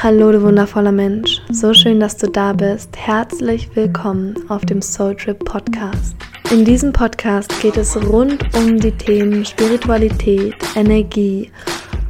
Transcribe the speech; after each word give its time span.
Hallo, 0.00 0.30
du 0.30 0.40
wundervoller 0.42 0.92
Mensch. 0.92 1.42
So 1.50 1.74
schön, 1.74 1.98
dass 1.98 2.16
du 2.16 2.28
da 2.28 2.52
bist. 2.52 2.96
Herzlich 2.96 3.74
willkommen 3.74 4.36
auf 4.48 4.64
dem 4.64 4.80
Soul 4.80 5.16
Trip 5.16 5.44
Podcast. 5.44 6.14
In 6.52 6.64
diesem 6.64 6.92
Podcast 6.92 7.52
geht 7.60 7.76
es 7.76 7.96
rund 8.08 8.44
um 8.54 8.78
die 8.78 8.92
Themen 8.92 9.44
Spiritualität, 9.44 10.54
Energie 10.76 11.50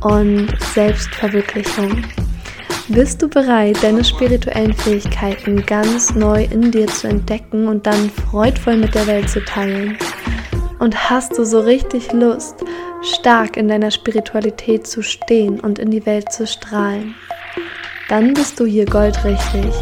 und 0.03 0.49
Selbstverwirklichung. 0.75 2.05
Bist 2.89 3.23
du 3.23 3.29
bereit, 3.29 3.83
deine 3.83 4.05
spirituellen 4.05 4.75
Fähigkeiten 4.75 5.65
ganz 5.65 6.15
neu 6.15 6.45
in 6.45 6.71
dir 6.71 6.89
zu 6.89 7.09
entdecken 7.09 7.69
und 7.69 7.87
dann 7.87 8.11
freudvoll 8.11 8.77
mit 8.77 8.95
der 8.95 9.07
Welt 9.07 9.31
zu 9.31 9.43
teilen? 9.43 9.97
Und 10.79 11.09
hast 11.09 11.39
du 11.39 11.45
so 11.45 11.61
richtig 11.61 12.13
Lust, 12.13 12.57
stark 13.01 13.57
in 13.57 13.67
deiner 13.67 13.91
Spiritualität 13.91 14.87
zu 14.87 15.01
stehen 15.01 15.59
und 15.59 15.79
in 15.79 15.91
die 15.91 16.05
Welt 16.05 16.31
zu 16.31 16.47
strahlen? 16.47 17.15
Dann 18.09 18.35
bist 18.35 18.59
du 18.59 18.67
hier 18.67 18.87
goldrichtig. 18.87 19.73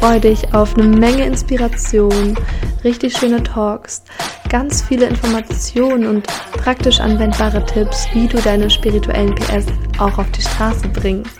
Freue 0.00 0.20
dich 0.20 0.54
auf 0.54 0.76
eine 0.76 0.86
Menge 0.86 1.26
Inspiration, 1.26 2.38
richtig 2.84 3.16
schöne 3.16 3.42
Talks, 3.42 4.02
ganz 4.48 4.82
viele 4.82 5.06
Informationen 5.06 6.06
und 6.06 6.26
praktisch 6.52 7.00
anwendbare 7.00 7.64
Tipps, 7.66 8.06
wie 8.12 8.28
du 8.28 8.38
deine 8.38 8.70
spirituellen 8.70 9.34
PS 9.34 9.66
auch 9.98 10.18
auf 10.18 10.30
die 10.30 10.42
Straße 10.42 10.88
bringst. 10.88 11.38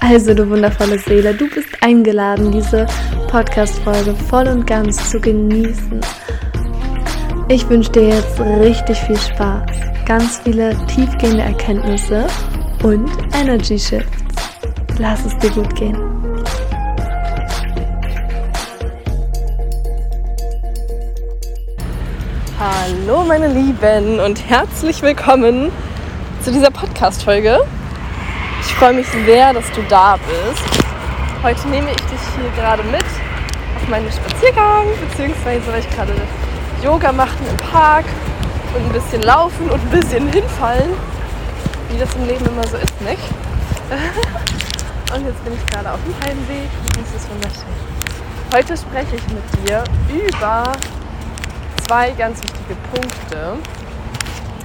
Also, 0.00 0.32
du 0.32 0.48
wundervolle 0.48 0.98
Seele, 0.98 1.34
du 1.34 1.48
bist 1.50 1.68
eingeladen, 1.80 2.52
diese 2.52 2.86
Podcast-Folge 3.28 4.14
voll 4.28 4.46
und 4.48 4.66
ganz 4.66 5.10
zu 5.10 5.20
genießen. 5.20 6.00
Ich 7.48 7.68
wünsche 7.68 7.90
dir 7.92 8.08
jetzt 8.08 8.40
richtig 8.40 8.96
viel 8.98 9.18
Spaß, 9.18 9.70
ganz 10.06 10.40
viele 10.44 10.76
tiefgehende 10.86 11.42
Erkenntnisse 11.42 12.26
und 12.82 13.10
Energy 13.34 13.78
Shifts. 13.78 14.27
Lass 15.00 15.24
es 15.24 15.38
dir 15.38 15.50
gut 15.50 15.76
gehen. 15.76 15.96
Hallo 22.58 23.22
meine 23.22 23.46
Lieben 23.46 24.18
und 24.18 24.50
herzlich 24.50 25.00
willkommen 25.02 25.70
zu 26.42 26.50
dieser 26.50 26.72
Podcast-Folge. 26.72 27.60
Ich 28.62 28.74
freue 28.74 28.94
mich 28.94 29.06
sehr, 29.24 29.52
dass 29.52 29.70
du 29.70 29.82
da 29.88 30.16
bist. 30.16 30.84
Heute 31.44 31.68
nehme 31.68 31.90
ich 31.90 31.96
dich 31.96 32.20
hier 32.36 32.50
gerade 32.60 32.82
mit 32.82 33.04
auf 33.76 33.88
meinen 33.88 34.10
Spaziergang, 34.10 34.86
beziehungsweise 35.08 35.72
weil 35.72 35.78
ich 35.78 35.90
gerade 35.90 36.12
Yoga 36.82 37.12
machen 37.12 37.46
im 37.48 37.56
Park 37.70 38.06
und 38.74 38.84
ein 38.84 38.92
bisschen 38.92 39.22
laufen 39.22 39.70
und 39.70 39.80
ein 39.80 39.90
bisschen 39.90 40.32
hinfallen, 40.32 40.90
wie 41.88 41.98
das 41.98 42.12
im 42.16 42.26
Leben 42.26 42.46
immer 42.46 42.66
so 42.66 42.76
ist, 42.78 43.00
nicht? 43.00 43.22
Und 45.14 45.24
jetzt 45.24 45.42
bin 45.42 45.54
ich 45.54 45.66
gerade 45.66 45.90
auf 45.90 45.98
dem 46.04 46.14
Heimweg 46.20 46.68
und 46.82 47.02
es 47.02 47.14
ist 47.14 47.30
wunderschön. 47.30 47.64
Heute 48.52 48.76
spreche 48.76 49.16
ich 49.16 49.22
mit 49.32 49.42
dir 49.66 49.82
über 50.08 50.72
zwei 51.86 52.10
ganz 52.10 52.42
wichtige 52.42 52.74
Punkte. 52.92 53.54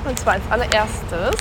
Und 0.05 0.19
zwar 0.19 0.33
als 0.33 0.43
allererstes 0.49 1.37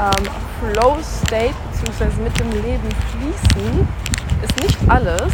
ähm, 0.00 0.72
Flow 0.72 0.96
State 1.02 1.54
bzw. 1.72 2.22
mit 2.22 2.40
dem 2.40 2.50
Leben 2.52 2.88
fließen 3.10 3.88
ist 4.42 4.62
nicht 4.62 4.78
alles. 4.88 5.32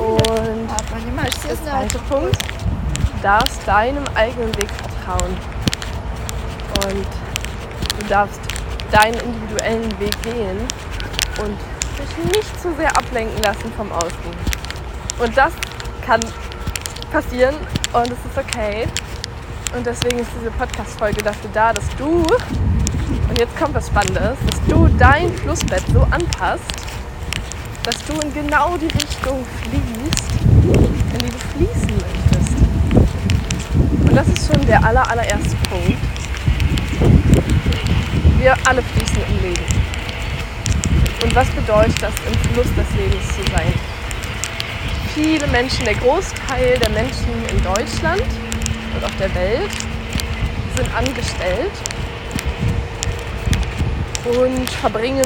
Und 0.00 0.68
der 1.44 1.56
zweite 1.62 1.98
Punkt, 2.08 2.36
du 2.42 3.22
darfst 3.22 3.66
deinem 3.66 4.04
eigenen 4.16 4.56
Weg 4.56 4.70
vertrauen. 4.70 5.36
Und 6.84 7.06
du 8.00 8.06
darfst 8.08 8.40
deinen 8.90 9.14
individuellen 9.20 10.00
Weg 10.00 10.22
gehen 10.22 10.58
und 11.38 11.56
dich 11.98 12.36
nicht 12.36 12.60
zu 12.60 12.74
sehr 12.76 12.96
ablenken 12.96 13.42
lassen 13.42 13.72
vom 13.76 13.90
Außen. 13.92 14.30
Und 15.18 15.36
das 15.36 15.52
kann 16.04 16.20
passieren 17.10 17.54
und 17.92 18.06
es 18.06 18.12
ist 18.12 18.38
okay. 18.38 18.86
Und 19.76 19.84
deswegen 19.84 20.18
ist 20.18 20.30
diese 20.38 20.50
Podcast-Folge 20.52 21.22
dafür 21.22 21.50
da, 21.52 21.72
dass 21.72 21.84
du, 21.96 22.22
und 23.28 23.38
jetzt 23.38 23.56
kommt 23.58 23.74
was 23.74 23.88
Spannendes, 23.88 24.38
dass 24.46 24.60
du 24.68 24.88
dein 24.98 25.32
Flussbett 25.34 25.82
so 25.92 26.00
anpasst, 26.02 26.64
dass 27.82 27.96
du 28.04 28.14
in 28.20 28.32
genau 28.32 28.76
die 28.76 28.86
Richtung 28.86 29.44
fließt, 29.62 30.30
in 30.42 31.18
die 31.18 31.30
du 31.30 31.38
fließen 31.38 31.94
möchtest. 31.96 32.56
Und 34.08 34.16
das 34.16 34.28
ist 34.28 34.52
schon 34.52 34.66
der 34.66 34.82
aller, 34.84 35.08
allererste 35.10 35.56
Punkt. 35.68 35.98
Wir 38.38 38.54
alle 38.66 38.82
fließen 38.82 39.18
im 39.28 39.42
Leben. 39.42 39.85
Und 41.22 41.34
was 41.34 41.48
bedeutet 41.48 42.02
das, 42.02 42.14
im 42.26 42.52
Fluss 42.52 42.68
des 42.74 42.90
Lebens 42.96 43.26
zu 43.28 43.42
sein? 43.52 43.72
Viele 45.14 45.46
Menschen, 45.48 45.84
der 45.84 45.94
Großteil 45.94 46.78
der 46.78 46.90
Menschen 46.90 47.32
in 47.50 47.62
Deutschland 47.62 48.22
und 48.94 49.04
auf 49.04 49.16
der 49.18 49.34
Welt 49.34 49.70
sind 50.76 50.94
angestellt 50.94 51.72
und 54.24 54.70
verbringen, 54.70 55.24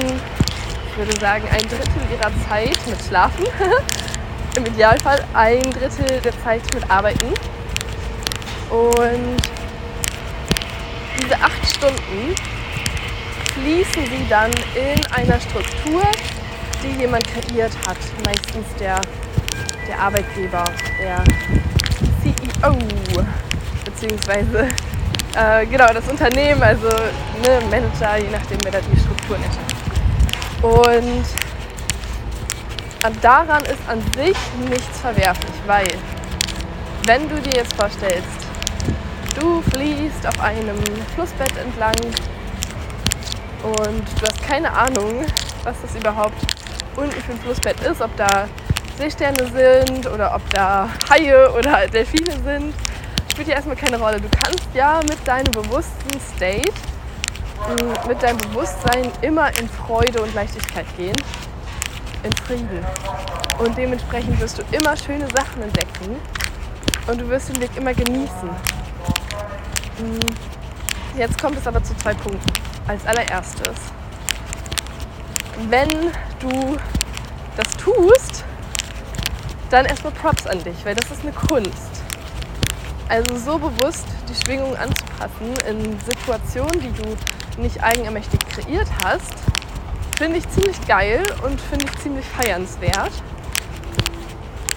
ich 0.91 0.97
würde 0.97 1.19
sagen, 1.21 1.45
ein 1.51 1.63
Drittel 1.63 2.03
ihrer 2.13 2.31
Zeit 2.49 2.79
mit 2.87 3.03
Schlafen. 3.07 3.47
Im 4.57 4.67
Idealfall 4.67 5.25
ein 5.35 5.63
Drittel 5.71 6.21
der 6.21 6.43
Zeit 6.43 6.63
mit 6.75 6.89
Arbeiten. 6.91 7.33
Und 8.69 9.37
diese 11.21 11.35
acht 11.37 11.77
Stunden 11.77 12.35
fließen 13.55 14.05
sie 14.07 14.27
dann 14.29 14.51
in 14.75 15.05
einer 15.13 15.41
Struktur, 15.41 16.03
die 16.83 17.01
jemand 17.01 17.25
kreiert 17.27 17.73
hat. 17.87 17.99
Meistens 18.25 18.67
der, 18.79 19.01
der 19.89 19.99
Arbeitgeber, 19.99 20.65
der 21.01 21.25
CEO, 22.23 22.77
beziehungsweise 23.85 24.69
äh, 25.37 25.67
genau 25.67 25.93
das 25.93 26.09
Unternehmen, 26.09 26.63
also 26.63 26.89
ne, 26.89 27.61
Manager, 27.71 28.17
je 28.17 28.31
nachdem, 28.31 28.59
wer 28.65 28.73
da 28.73 28.79
die 28.81 29.01
Strukturen 29.01 29.43
erschafft. 29.43 29.77
Und 30.63 31.25
daran 33.23 33.63
ist 33.65 33.81
an 33.89 34.03
sich 34.15 34.37
nichts 34.69 35.01
verwerflich, 35.01 35.55
weil 35.67 35.89
wenn 37.07 37.29
du 37.29 37.41
dir 37.41 37.53
jetzt 37.55 37.75
vorstellst, 37.75 38.47
du 39.39 39.63
fließt 39.71 40.27
auf 40.27 40.41
einem 40.41 40.77
Flussbett 41.15 41.57
entlang 41.57 41.95
und 43.63 44.03
du 44.21 44.27
hast 44.27 44.43
keine 44.43 44.73
Ahnung, 44.73 45.25
was 45.65 45.77
das 45.83 45.95
überhaupt 45.95 46.35
unten 46.97 47.21
für 47.21 47.33
ein 47.33 47.41
Flussbett 47.41 47.81
ist, 47.81 48.01
ob 48.01 48.15
da 48.17 48.49
Seesterne 48.97 49.47
sind 49.47 50.07
oder 50.07 50.35
ob 50.35 50.49
da 50.51 50.89
Haie 51.09 51.51
oder 51.53 51.87
Delfine 51.89 52.33
sind. 52.45 52.75
Spielt 53.31 53.49
ja 53.49 53.55
erstmal 53.55 53.77
keine 53.77 53.99
Rolle. 53.99 54.21
Du 54.21 54.29
kannst 54.29 54.67
ja 54.75 55.01
mit 55.09 55.27
deinem 55.27 55.53
bewussten 55.53 56.21
State, 56.35 56.73
mm, 57.69 58.09
mit 58.09 58.23
deinem 58.23 58.39
Bewusstsein 58.39 59.11
immer 59.23 59.49
in 59.59 59.69
Freude 59.69 60.23
und 60.23 60.35
Leichtigkeit 60.35 60.87
gehen, 60.97 61.17
in 62.23 62.33
Frieden. 62.45 62.85
Und 63.59 63.77
dementsprechend 63.77 64.41
wirst 64.41 64.59
du 64.59 64.63
immer 64.73 64.97
schöne 64.97 65.27
Sachen 65.35 65.63
entdecken 65.63 66.17
und 67.07 67.21
du 67.21 67.29
wirst 67.29 67.49
den 67.49 67.61
Weg 67.61 67.71
immer 67.77 67.95
genießen. 67.95 68.49
Mm, 69.99 71.19
jetzt 71.19 71.41
kommt 71.41 71.57
es 71.57 71.67
aber 71.67 71.83
zu 71.83 71.97
zwei 71.97 72.15
Punkten 72.15 72.70
als 72.91 73.07
allererstes, 73.07 73.77
wenn 75.69 76.11
du 76.41 76.77
das 77.57 77.69
tust, 77.77 78.45
dann 79.71 79.87
erstmal 79.87 80.13
Props 80.13 80.47
an 80.49 80.63
dich, 80.65 80.85
weil 80.85 80.97
das 80.97 81.09
ist 81.11 81.23
eine 81.23 81.33
Kunst. 81.33 82.03
Also 83.09 83.37
so 83.37 83.59
bewusst 83.59 84.07
die 84.29 84.35
Schwingung 84.35 84.77
anzupassen 84.77 85.55
in 85.69 86.01
Situationen, 86.01 86.81
die 86.81 86.93
du 86.93 87.63
nicht 87.63 87.81
eigenermächtig 87.81 88.41
kreiert 88.49 88.89
hast, 89.05 89.35
finde 90.19 90.39
ich 90.39 90.49
ziemlich 90.51 90.81
geil 90.89 91.23
und 91.45 91.61
finde 91.61 91.85
ich 91.85 92.03
ziemlich 92.03 92.27
feiernswert. 92.27 93.13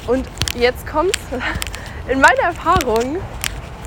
Und 0.06 0.28
jetzt 0.56 0.86
kommt's. 0.86 1.20
In 2.10 2.20
meiner 2.20 2.42
Erfahrung 2.42 3.18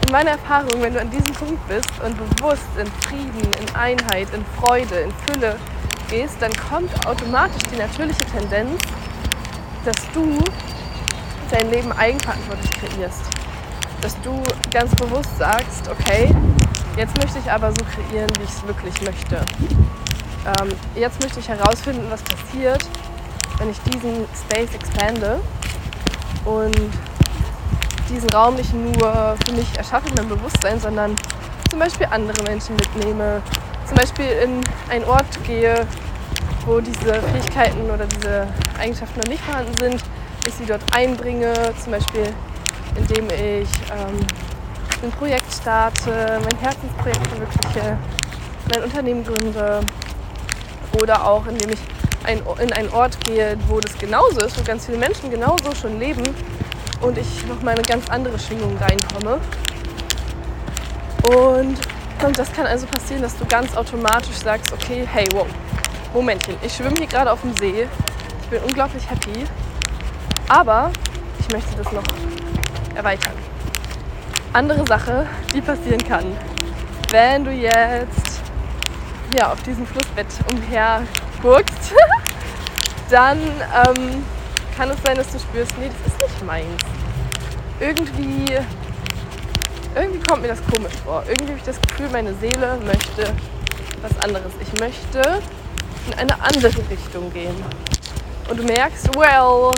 in 0.04 0.12
meiner 0.12 0.32
Erfahrung, 0.32 0.80
wenn 0.80 0.94
du 0.94 1.00
an 1.00 1.10
diesem 1.10 1.34
Punkt 1.34 1.68
bist 1.68 1.90
und 2.04 2.16
bewusst 2.16 2.68
in 2.78 2.86
Frieden, 3.02 3.50
in 3.60 3.74
Einheit, 3.74 4.28
in 4.34 4.44
Freude, 4.60 4.94
in 4.96 5.12
Fülle 5.26 5.56
gehst, 6.08 6.36
dann 6.40 6.52
kommt 6.70 6.90
automatisch 7.06 7.62
die 7.72 7.78
natürliche 7.78 8.24
Tendenz, 8.24 8.82
dass 9.84 9.96
du 10.12 10.38
dein 11.50 11.70
Leben 11.70 11.92
eigenverantwortlich 11.92 12.70
kreierst. 12.72 13.22
Dass 14.02 14.20
du 14.20 14.42
ganz 14.72 14.94
bewusst 14.94 15.36
sagst, 15.38 15.88
okay, 15.88 16.34
jetzt 16.96 17.16
möchte 17.18 17.38
ich 17.38 17.50
aber 17.50 17.70
so 17.70 17.84
kreieren, 17.84 18.30
wie 18.38 18.44
ich 18.44 18.50
es 18.50 18.66
wirklich 18.66 18.94
möchte. 19.02 19.36
Ähm, 20.46 20.68
jetzt 20.94 21.20
möchte 21.22 21.40
ich 21.40 21.48
herausfinden, 21.48 22.06
was 22.10 22.22
passiert, 22.22 22.84
wenn 23.58 23.70
ich 23.70 23.80
diesen 23.80 24.26
Space 24.34 24.74
expande 24.74 25.40
und 26.44 26.76
diesen 28.08 28.30
Raum 28.30 28.54
nicht 28.54 28.72
nur 28.72 29.36
für 29.46 29.52
mich 29.54 29.66
erschaffe 29.76 30.08
in 30.08 30.14
meinem 30.14 30.28
Bewusstsein, 30.28 30.80
sondern 30.80 31.16
zum 31.70 31.78
Beispiel 31.78 32.06
andere 32.10 32.42
Menschen 32.44 32.76
mitnehme, 32.76 33.42
zum 33.86 33.96
Beispiel 33.96 34.26
in 34.26 34.60
einen 34.90 35.04
Ort 35.04 35.44
gehe, 35.44 35.86
wo 36.64 36.80
diese 36.80 37.14
Fähigkeiten 37.20 37.90
oder 37.90 38.06
diese 38.06 38.46
Eigenschaften 38.78 39.20
noch 39.20 39.28
nicht 39.28 39.42
vorhanden 39.44 39.72
sind, 39.80 40.02
ich 40.46 40.54
sie 40.54 40.66
dort 40.66 40.82
einbringe, 40.94 41.52
zum 41.82 41.92
Beispiel 41.92 42.32
indem 42.96 43.26
ich 43.26 43.68
ähm, 43.92 44.26
ein 45.02 45.10
Projekt 45.12 45.52
starte, 45.52 46.40
mein 46.42 46.58
Herzensprojekt 46.58 47.26
verwirkliche, 47.26 47.98
mein 48.72 48.84
Unternehmen 48.84 49.24
gründe. 49.24 49.80
Oder 51.00 51.26
auch 51.26 51.46
indem 51.46 51.70
ich 51.70 51.78
ein, 52.24 52.40
in 52.60 52.72
einen 52.72 52.88
Ort 52.90 53.22
gehe, 53.24 53.56
wo 53.68 53.80
das 53.80 53.96
genauso 53.98 54.40
ist, 54.40 54.58
wo 54.58 54.64
ganz 54.64 54.86
viele 54.86 54.98
Menschen 54.98 55.30
genauso 55.30 55.74
schon 55.74 55.98
leben 55.98 56.24
und 57.00 57.18
ich 57.18 57.46
noch 57.46 57.60
mal 57.62 57.74
eine 57.74 57.82
ganz 57.82 58.08
andere 58.08 58.38
Schwingung 58.38 58.76
reinkomme. 58.78 59.40
Und, 61.22 61.78
das 62.36 62.52
kann 62.52 62.66
also 62.66 62.86
passieren, 62.86 63.22
dass 63.22 63.36
du 63.36 63.44
ganz 63.46 63.76
automatisch 63.76 64.36
sagst, 64.36 64.72
okay, 64.72 65.06
hey, 65.10 65.26
wow, 65.32 65.46
Momentchen, 66.12 66.56
ich 66.62 66.74
schwimme 66.74 66.94
hier 66.98 67.06
gerade 67.06 67.30
auf 67.30 67.40
dem 67.42 67.54
See, 67.56 67.86
ich 68.42 68.48
bin 68.48 68.62
unglaublich 68.62 69.08
happy, 69.08 69.44
aber 70.48 70.90
ich 71.38 71.48
möchte 71.52 71.76
das 71.76 71.92
noch 71.92 72.04
erweitern. 72.94 73.34
Andere 74.52 74.86
Sache, 74.86 75.26
die 75.52 75.60
passieren 75.60 76.02
kann, 76.02 76.24
wenn 77.10 77.44
du 77.44 77.50
jetzt 77.50 78.40
ja, 79.34 79.52
auf 79.52 79.62
diesem 79.62 79.86
Flussbett 79.86 80.26
umher 80.50 81.02
guckst, 81.42 81.92
dann 83.10 83.38
ähm, 83.38 84.24
kann 84.76 84.90
es 84.90 85.02
sein, 85.02 85.16
dass 85.16 85.32
du 85.32 85.38
spürst, 85.38 85.72
nee, 85.78 85.88
das 85.88 86.12
ist 86.12 86.20
nicht 86.20 86.44
meins. 86.44 86.82
Irgendwie, 87.80 88.54
irgendwie 89.94 90.20
kommt 90.20 90.42
mir 90.42 90.48
das 90.48 90.60
komisch 90.70 90.92
vor. 91.04 91.22
Irgendwie 91.26 91.48
habe 91.48 91.58
ich 91.58 91.64
das 91.64 91.80
Gefühl, 91.80 92.08
meine 92.10 92.34
Seele 92.34 92.78
möchte 92.84 93.32
was 94.02 94.18
anderes. 94.22 94.52
Ich 94.60 94.78
möchte 94.80 95.20
in 96.06 96.18
eine 96.18 96.40
andere 96.40 96.68
Richtung 96.90 97.32
gehen. 97.32 97.56
Und 98.50 98.58
du 98.58 98.64
merkst, 98.64 99.08
well, 99.16 99.72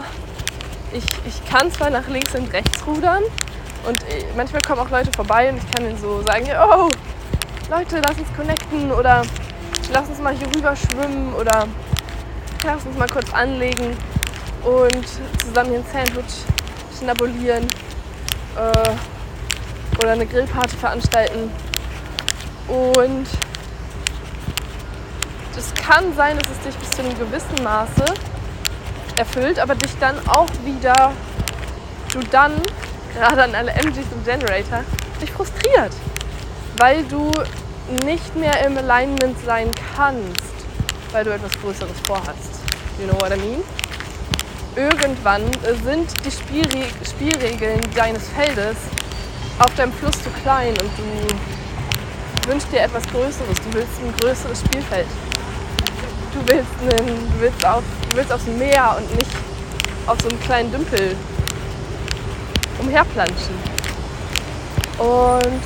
ich, 0.92 1.04
ich 1.26 1.50
kann 1.50 1.70
zwar 1.70 1.90
nach 1.90 2.06
links 2.08 2.34
und 2.34 2.52
rechts 2.52 2.84
rudern 2.86 3.22
und 3.86 4.02
äh, 4.04 4.24
manchmal 4.36 4.62
kommen 4.62 4.80
auch 4.80 4.90
Leute 4.90 5.10
vorbei 5.14 5.50
und 5.50 5.58
ich 5.58 5.70
kann 5.70 5.84
ihnen 5.84 5.98
so 5.98 6.22
sagen, 6.22 6.46
oh, 6.60 6.90
Leute, 7.70 8.00
lass 8.06 8.18
uns 8.18 8.28
connecten 8.36 8.90
oder 8.92 9.22
lass 9.92 10.08
uns 10.08 10.18
mal 10.18 10.34
hier 10.34 10.48
rüber 10.54 10.74
schwimmen 10.74 11.34
oder 11.34 11.66
lass 12.64 12.84
uns 12.84 12.96
mal 12.98 13.08
kurz 13.08 13.32
anlegen 13.32 13.96
und 14.64 15.06
zusammen 15.44 15.70
hier 15.70 15.78
ein 15.78 15.84
Sandwich 15.92 16.44
schnabulieren 16.98 17.68
äh, 18.56 19.98
oder 19.98 20.12
eine 20.12 20.26
Grillparty 20.26 20.76
veranstalten. 20.76 21.50
Und 22.68 23.26
es 25.56 25.74
kann 25.74 26.14
sein, 26.14 26.38
dass 26.38 26.50
es 26.50 26.60
dich 26.60 26.76
bis 26.76 26.90
zu 26.90 27.02
einem 27.02 27.18
gewissen 27.18 27.62
Maße 27.62 28.04
erfüllt, 29.16 29.58
aber 29.58 29.74
dich 29.74 29.92
dann 29.98 30.16
auch 30.28 30.48
wieder, 30.64 31.12
du 32.12 32.20
dann, 32.30 32.52
gerade 33.14 33.42
an 33.42 33.54
alle 33.54 33.72
MGs 33.72 34.06
im 34.12 34.24
Generator, 34.24 34.84
dich 35.20 35.32
frustriert, 35.32 35.92
weil 36.76 37.04
du 37.04 37.32
nicht 38.04 38.36
mehr 38.36 38.64
im 38.64 38.76
Alignment 38.78 39.36
sein 39.44 39.70
kannst, 39.96 40.54
weil 41.10 41.24
du 41.24 41.30
etwas 41.32 41.52
Größeres 41.60 41.98
vorhast. 42.06 42.60
You 43.00 43.06
know 43.06 43.20
what 43.20 43.32
I 43.32 43.40
mean? 43.40 43.62
Irgendwann 44.78 45.42
sind 45.82 46.08
die 46.24 46.30
Spielre 46.30 46.86
Spielregeln 47.04 47.80
deines 47.96 48.28
Feldes 48.28 48.76
auf 49.58 49.74
deinem 49.74 49.92
Fluss 49.92 50.22
zu 50.22 50.30
klein 50.40 50.72
und 50.80 50.90
du 50.96 52.48
wünschst 52.48 52.70
dir 52.70 52.82
etwas 52.82 53.02
Größeres. 53.08 53.56
Du 53.56 53.72
willst 53.72 54.00
ein 54.00 54.14
größeres 54.20 54.60
Spielfeld. 54.60 55.08
Du 56.32 56.38
willst, 56.46 56.70
einen, 56.80 57.08
du 57.08 57.40
willst, 57.40 57.66
auf, 57.66 57.82
du 58.08 58.16
willst 58.16 58.32
aufs 58.32 58.46
Meer 58.46 58.96
und 58.96 59.16
nicht 59.16 59.32
auf 60.06 60.16
so 60.22 60.28
einem 60.28 60.40
kleinen 60.42 60.70
Dümpel 60.70 61.16
umherplanschen. 62.78 63.56
Und 64.98 65.60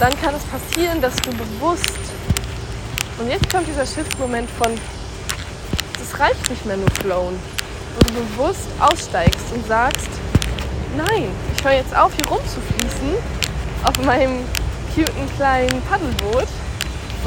dann 0.00 0.20
kann 0.20 0.34
es 0.34 0.42
passieren, 0.46 1.00
dass 1.00 1.14
du 1.14 1.30
bewusst, 1.30 2.00
und 3.20 3.30
jetzt 3.30 3.48
kommt 3.52 3.68
dieser 3.68 3.86
Shift-Moment 3.86 4.50
von, 4.50 4.72
reicht 6.18 6.50
nicht 6.50 6.64
mehr 6.66 6.76
nur 6.76 6.90
flown, 7.02 7.38
wo 7.94 8.00
du 8.00 8.12
bewusst 8.14 8.68
aussteigst 8.78 9.52
und 9.54 9.66
sagst, 9.66 10.08
nein, 10.96 11.28
ich 11.56 11.64
höre 11.64 11.72
jetzt 11.72 11.96
auf, 11.96 12.12
hier 12.14 12.26
rumzufließen 12.26 13.14
auf 13.84 14.04
meinem 14.04 14.44
cuten 14.94 15.36
kleinen 15.36 15.82
Paddelboot 15.82 16.48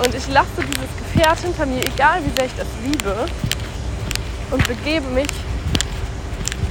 und 0.04 0.16
ich 0.16 0.28
lasse 0.30 0.50
dieses 0.58 0.90
Gefährt 0.98 1.40
hinter 1.40 1.66
mir, 1.66 1.82
egal 1.86 2.22
wie 2.26 2.32
sehr 2.36 2.46
ich 2.46 2.56
das 2.58 2.68
liebe, 2.84 3.26
und 4.52 4.68
begebe 4.68 5.08
mich 5.10 5.30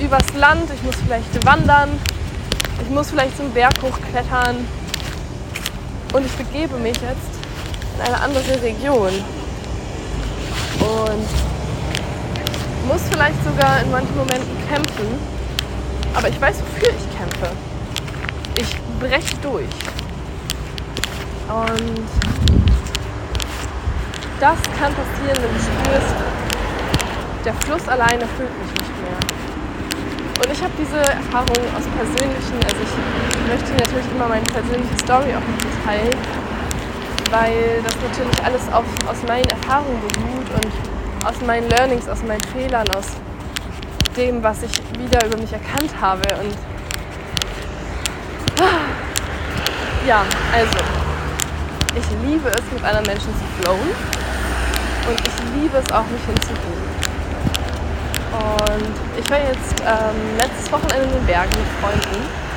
übers 0.00 0.32
Land. 0.36 0.68
Ich 0.74 0.82
muss 0.82 0.96
vielleicht 0.96 1.46
wandern, 1.46 1.90
ich 2.82 2.90
muss 2.90 3.10
vielleicht 3.10 3.36
zum 3.36 3.50
Berg 3.52 3.74
hochklettern, 3.82 4.66
und 6.14 6.24
ich 6.24 6.32
begebe 6.32 6.76
mich 6.78 6.96
jetzt 6.96 7.32
in 7.94 8.00
eine 8.06 8.20
andere 8.20 8.62
Region. 8.62 9.12
Und 10.80 11.57
muss 12.88 13.02
vielleicht 13.10 13.36
sogar 13.44 13.82
in 13.82 13.90
manchen 13.90 14.16
Momenten 14.16 14.56
kämpfen. 14.66 15.06
Aber 16.14 16.28
ich 16.28 16.40
weiß, 16.40 16.56
wofür 16.60 16.88
ich 16.88 17.06
kämpfe. 17.16 17.54
Ich 18.58 18.76
breche 18.98 19.36
durch. 19.42 19.68
Und 21.48 22.08
das 24.40 24.58
kann 24.78 24.92
passieren, 24.94 25.36
wenn 25.36 25.52
du 25.52 25.60
spürst, 25.60 26.14
der 27.44 27.54
Fluss 27.54 27.88
alleine 27.88 28.24
füllt 28.36 28.56
mich 28.58 28.72
nicht 28.72 28.94
mehr. 29.04 29.18
Und 30.40 30.52
ich 30.52 30.62
habe 30.62 30.72
diese 30.78 30.98
Erfahrung 30.98 31.60
aus 31.76 31.84
persönlichen, 31.96 32.56
also 32.64 32.80
ich 32.82 32.94
möchte 33.48 33.72
natürlich 33.72 34.06
immer 34.14 34.28
meine 34.28 34.46
persönliche 34.46 34.98
Story 35.04 35.34
auch 35.36 35.44
mit 35.44 35.60
dir 35.62 35.76
teilen, 35.84 36.16
weil 37.30 37.82
das 37.84 37.96
natürlich 38.00 38.44
alles 38.44 38.62
auf, 38.72 38.86
aus 39.08 39.22
meinen 39.26 39.48
Erfahrungen 39.50 40.00
beruht 40.00 40.48
und 40.62 40.97
aus 41.24 41.40
meinen 41.46 41.68
Learnings, 41.70 42.08
aus 42.08 42.22
meinen 42.22 42.42
Fehlern, 42.52 42.88
aus 42.90 43.06
dem, 44.16 44.42
was 44.42 44.62
ich 44.62 44.72
wieder 44.98 45.24
über 45.26 45.36
mich 45.38 45.52
erkannt 45.52 45.92
habe. 46.00 46.22
Und 46.40 46.54
ja, 50.06 50.24
also, 50.52 50.78
ich 51.94 52.28
liebe 52.28 52.48
es, 52.48 52.72
mit 52.72 52.84
anderen 52.84 53.06
Menschen 53.06 53.32
zu 53.34 53.62
flowen 53.62 53.90
und 55.08 55.20
ich 55.20 55.60
liebe 55.60 55.78
es 55.78 55.92
auch, 55.92 56.04
mich 56.06 56.22
hinzugeben. 56.26 56.88
Und 58.32 58.94
ich 59.18 59.30
war 59.30 59.38
jetzt 59.38 59.80
ähm, 59.80 60.36
letztes 60.36 60.70
Wochenende 60.70 61.04
in 61.04 61.12
den 61.12 61.26
Bergen 61.26 61.50
mit 61.50 61.68
Freunden. 61.80 62.48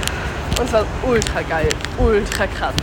Und 0.59 0.65
es 0.65 0.73
war 0.73 0.85
ultra 1.03 1.41
geil, 1.41 1.69
ultra 1.97 2.45
krass. 2.47 2.75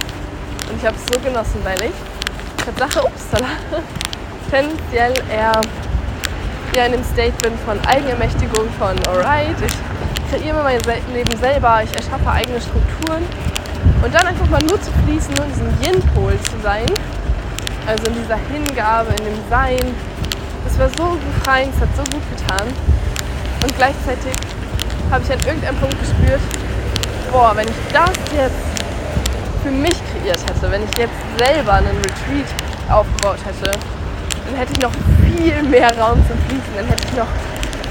Und 0.68 0.78
ich 0.78 0.86
habe 0.86 0.96
es 0.96 1.06
so 1.12 1.20
genossen, 1.20 1.60
weil 1.64 1.80
ich 1.82 2.64
Tatsache, 2.64 3.06
upsala, 3.06 3.48
tendenziell 4.50 5.14
eher, 5.30 5.60
in 6.86 6.92
dem 6.92 7.04
State 7.04 7.32
bin 7.42 7.52
von 7.66 7.78
Eigenermächtigung, 7.86 8.68
von 8.78 8.96
alright, 9.08 9.56
ich 9.66 10.30
kreiere 10.30 10.62
mein 10.62 10.78
Leben 11.12 11.36
selber, 11.38 11.80
ich 11.82 11.94
erschaffe 11.94 12.30
eigene 12.30 12.60
Strukturen. 12.60 13.24
Und 14.02 14.14
dann 14.14 14.26
einfach 14.26 14.48
mal 14.48 14.60
nur 14.62 14.80
zu 14.80 14.92
fließen, 15.04 15.34
nur 15.34 15.44
in 15.46 15.52
diesem 15.52 15.68
Yin-Pol 15.82 16.38
zu 16.50 16.60
sein, 16.62 16.86
also 17.86 18.04
in 18.06 18.14
dieser 18.14 18.36
Hingabe, 18.36 19.10
in 19.10 19.24
dem 19.24 19.38
Sein, 19.50 19.94
das 20.64 20.78
war 20.78 20.88
so 20.90 21.18
befreiend, 21.18 21.72
es 21.74 21.80
hat 21.80 21.88
so 21.96 22.02
gut 22.12 22.22
getan. 22.30 22.68
Und 23.62 23.76
gleichzeitig 23.76 24.34
habe 25.10 25.24
ich 25.24 25.32
an 25.32 25.38
irgendeinem 25.46 25.76
Punkt 25.78 25.98
gespürt, 25.98 26.40
boah, 27.32 27.52
wenn 27.56 27.66
ich 27.66 27.92
das 27.92 28.14
jetzt 28.36 28.54
für 29.64 29.70
mich 29.70 29.96
kreiert 30.12 30.38
hätte, 30.48 30.70
wenn 30.70 30.82
ich 30.84 30.98
jetzt 30.98 31.18
selber 31.38 31.72
einen 31.72 31.96
Retreat 31.96 32.46
aufgebaut 32.88 33.38
hätte, 33.44 33.72
dann 34.48 34.56
hätte 34.56 34.72
ich 34.72 34.80
noch 34.80 34.92
viel 35.20 35.62
mehr 35.64 35.96
Raum 35.98 36.24
zum 36.26 36.38
Fließen, 36.48 36.72
dann 36.76 36.86
hätte 36.86 37.06
ich 37.06 37.16
noch 37.16 37.26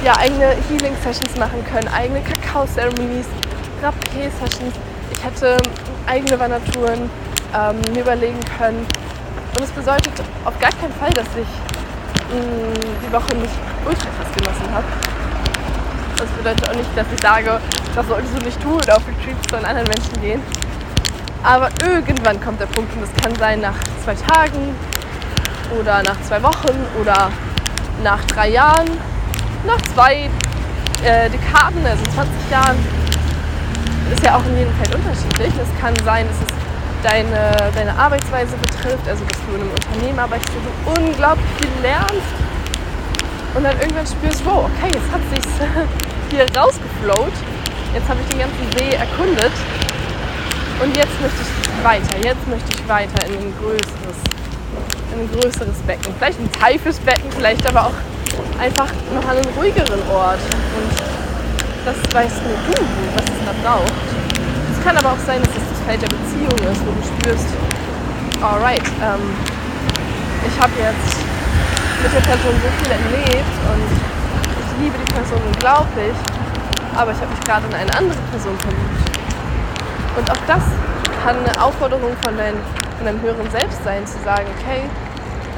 ja, 0.03 0.17
eigene 0.17 0.55
Healing-Sessions 0.69 1.37
machen 1.37 1.63
können, 1.65 1.87
eigene 1.89 2.21
Kakao-Ceremonies, 2.21 3.27
Rapé-Sessions. 3.81 4.73
Ich 5.11 5.23
hätte 5.23 5.57
eigene 6.07 6.39
Wandertouren 6.39 7.09
ähm, 7.55 7.93
mir 7.93 8.01
überlegen 8.01 8.39
können. 8.57 8.85
Und 9.55 9.63
es 9.63 9.71
bedeutet 9.71 10.13
auf 10.45 10.59
gar 10.59 10.71
keinen 10.71 10.93
Fall, 10.93 11.09
dass 11.11 11.27
ich 11.35 11.47
die 12.29 13.13
Woche 13.13 13.35
nicht 13.35 13.53
ultra 13.85 14.07
krass 14.17 14.27
genossen 14.35 14.73
habe. 14.73 14.85
Das 16.17 16.27
bedeutet 16.29 16.69
auch 16.69 16.75
nicht, 16.75 16.89
dass 16.95 17.05
ich 17.13 17.21
sage, 17.21 17.59
das 17.95 18.07
solltest 18.07 18.37
du 18.37 18.43
nicht 18.43 18.61
tun, 18.61 18.81
auf 18.81 19.01
Retreats 19.07 19.47
von 19.49 19.63
anderen 19.63 19.87
Menschen 19.87 20.21
gehen. 20.21 20.41
Aber 21.43 21.69
irgendwann 21.85 22.41
kommt 22.41 22.59
der 22.59 22.65
Punkt 22.65 22.93
und 22.97 23.03
es 23.03 23.23
kann 23.23 23.33
sein 23.35 23.61
nach 23.61 23.75
zwei 24.03 24.15
Tagen 24.15 24.75
oder 25.79 26.03
nach 26.03 26.21
zwei 26.21 26.41
Wochen 26.43 26.75
oder 27.01 27.31
nach 28.03 28.23
drei 28.25 28.49
Jahren, 28.49 28.87
nach 29.65 29.81
zwei 29.93 30.29
äh, 31.03 31.29
Dekaden, 31.29 31.85
also 31.85 32.03
20 32.15 32.51
Jahren. 32.51 32.77
Ist 34.13 34.23
ja 34.23 34.37
auch 34.37 34.45
in 34.45 34.57
jedem 34.57 34.73
Feld 34.75 34.95
unterschiedlich. 34.95 35.53
Es 35.61 35.81
kann 35.81 35.93
sein, 36.05 36.25
dass 36.27 36.37
es 36.47 36.57
deine, 37.03 37.71
deine 37.73 37.97
Arbeitsweise 37.97 38.55
betrifft, 38.57 39.07
also 39.07 39.23
dass 39.25 39.39
du 39.45 39.55
in 39.55 39.61
einem 39.61 39.71
Unternehmen 39.71 40.19
arbeitest, 40.19 40.51
wo 40.55 40.91
du 40.93 41.01
unglaublich 41.01 41.45
viel 41.59 41.69
lernst 41.81 42.35
und 43.53 43.63
dann 43.63 43.77
irgendwann 43.79 44.07
spürst, 44.07 44.45
wow, 44.45 44.69
okay, 44.69 44.93
jetzt 44.93 45.11
hat 45.11 45.21
sich 45.33 45.45
hier 46.31 46.45
rausgeflowt, 46.55 47.35
jetzt 47.93 48.07
habe 48.09 48.19
ich 48.21 48.27
den 48.29 48.39
ganzen 48.39 48.65
See 48.77 48.95
erkundet 48.95 49.53
und 50.81 50.95
jetzt 50.95 51.21
möchte 51.21 51.41
ich 51.41 51.83
weiter, 51.83 52.17
jetzt 52.23 52.47
möchte 52.47 52.69
ich 52.73 52.87
weiter 52.87 53.25
in 53.27 53.33
ein 53.33 53.53
größeres, 53.59 54.19
ein 55.19 55.29
größeres 55.31 55.77
Becken, 55.85 56.13
vielleicht 56.17 56.39
ein 56.39 56.49
Haifischbecken, 56.61 57.31
vielleicht 57.31 57.65
aber 57.67 57.87
auch 57.87 57.97
einfach 58.59 58.87
noch 59.13 59.23
an 59.27 59.37
einen 59.37 59.49
ruhigeren 59.57 60.01
Ort 60.09 60.41
und 60.77 60.91
das 61.85 61.97
weißt 62.13 62.43
nur 62.43 62.57
du, 62.67 62.81
was 63.15 63.23
es 63.23 63.41
da 63.45 63.53
braucht. 63.63 63.93
Es 64.71 64.83
kann 64.83 64.97
aber 64.97 65.13
auch 65.13 65.23
sein, 65.25 65.41
dass 65.41 65.55
es 65.55 65.65
das 65.71 65.81
Feld 65.87 66.01
der 66.01 66.11
Beziehung 66.11 66.71
ist, 66.71 66.81
wo 66.85 66.91
du 66.91 67.01
spürst, 67.01 67.47
alright, 68.41 68.85
ähm, 69.01 69.23
ich 70.45 70.55
habe 70.61 70.73
jetzt 70.77 71.15
mit 72.03 72.13
der 72.13 72.21
Person 72.21 72.53
so 72.61 72.69
viel 72.77 72.91
erlebt 72.91 73.55
und 73.73 73.87
ich 73.87 74.83
liebe 74.83 74.95
die 74.99 75.13
Person 75.13 75.41
unglaublich, 75.47 76.15
aber 76.95 77.11
ich 77.11 77.17
habe 77.17 77.31
mich 77.31 77.41
gerade 77.41 77.65
in 77.67 77.73
eine 77.73 77.93
andere 77.95 78.19
Person 78.31 78.57
verliebt. 78.59 79.17
Und 80.17 80.31
auch 80.31 80.43
das 80.45 80.63
kann 81.23 81.37
eine 81.37 81.61
Aufforderung 81.61 82.11
von, 82.23 82.37
dein, 82.37 82.53
von 82.97 83.05
deinem 83.05 83.21
höheren 83.21 83.49
Selbst 83.51 83.83
sein, 83.83 84.05
zu 84.05 84.17
sagen, 84.23 84.45
okay, 84.59 84.83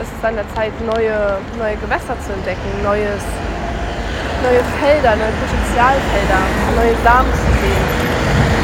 es 0.02 0.08
ist 0.08 0.24
an 0.24 0.36
der 0.36 0.48
Zeit, 0.56 0.72
neue, 0.82 1.38
neue 1.58 1.76
Gewässer 1.78 2.16
zu 2.26 2.32
entdecken, 2.34 2.70
neues, 2.84 3.24
neue 4.44 4.64
Felder, 4.80 5.16
neue 5.16 5.36
Potenzialfelder, 5.44 6.42
neue 6.76 6.96
Samen 7.04 7.32
zu 7.34 7.52
sehen 7.60 7.86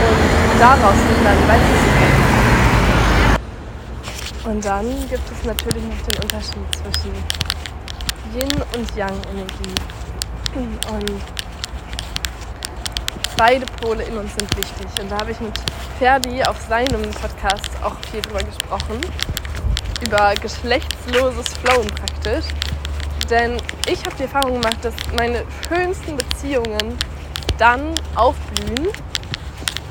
und 0.07 0.59
daraus 0.59 0.95
dann 1.23 1.39
weiterzugehen. 1.47 2.25
Und 4.45 4.63
dann 4.63 5.09
gibt 5.09 5.31
es 5.31 5.45
natürlich 5.45 5.83
noch 5.83 6.01
den 6.05 6.23
Unterschied 6.23 6.67
zwischen 6.71 7.13
Yin 8.33 8.61
und 8.77 8.95
Yang 8.95 9.19
Energie. 9.33 9.75
Und 10.55 11.21
beide 13.35 13.65
Pole 13.81 14.03
in 14.03 14.17
uns 14.17 14.33
sind 14.35 14.57
wichtig. 14.57 14.87
Und 15.01 15.11
da 15.11 15.19
habe 15.19 15.31
ich 15.31 15.39
mit 15.39 15.53
Ferdi 15.99 16.43
auf 16.43 16.57
seinem 16.69 17.01
Podcast 17.11 17.71
auch 17.83 17.95
viel 18.09 18.21
drüber 18.21 18.43
gesprochen. 18.43 19.01
Über 20.01 20.33
geschlechtsloses 20.35 21.47
Flowen 21.63 21.87
praktisch. 21.87 22.45
Denn 23.29 23.57
ich 23.87 24.05
habe 24.05 24.15
die 24.17 24.23
Erfahrung 24.23 24.61
gemacht, 24.61 24.77
dass 24.83 24.93
meine 25.15 25.43
schönsten 25.67 26.17
Beziehungen 26.17 26.97
dann 27.57 27.93
aufblühen. 28.15 28.89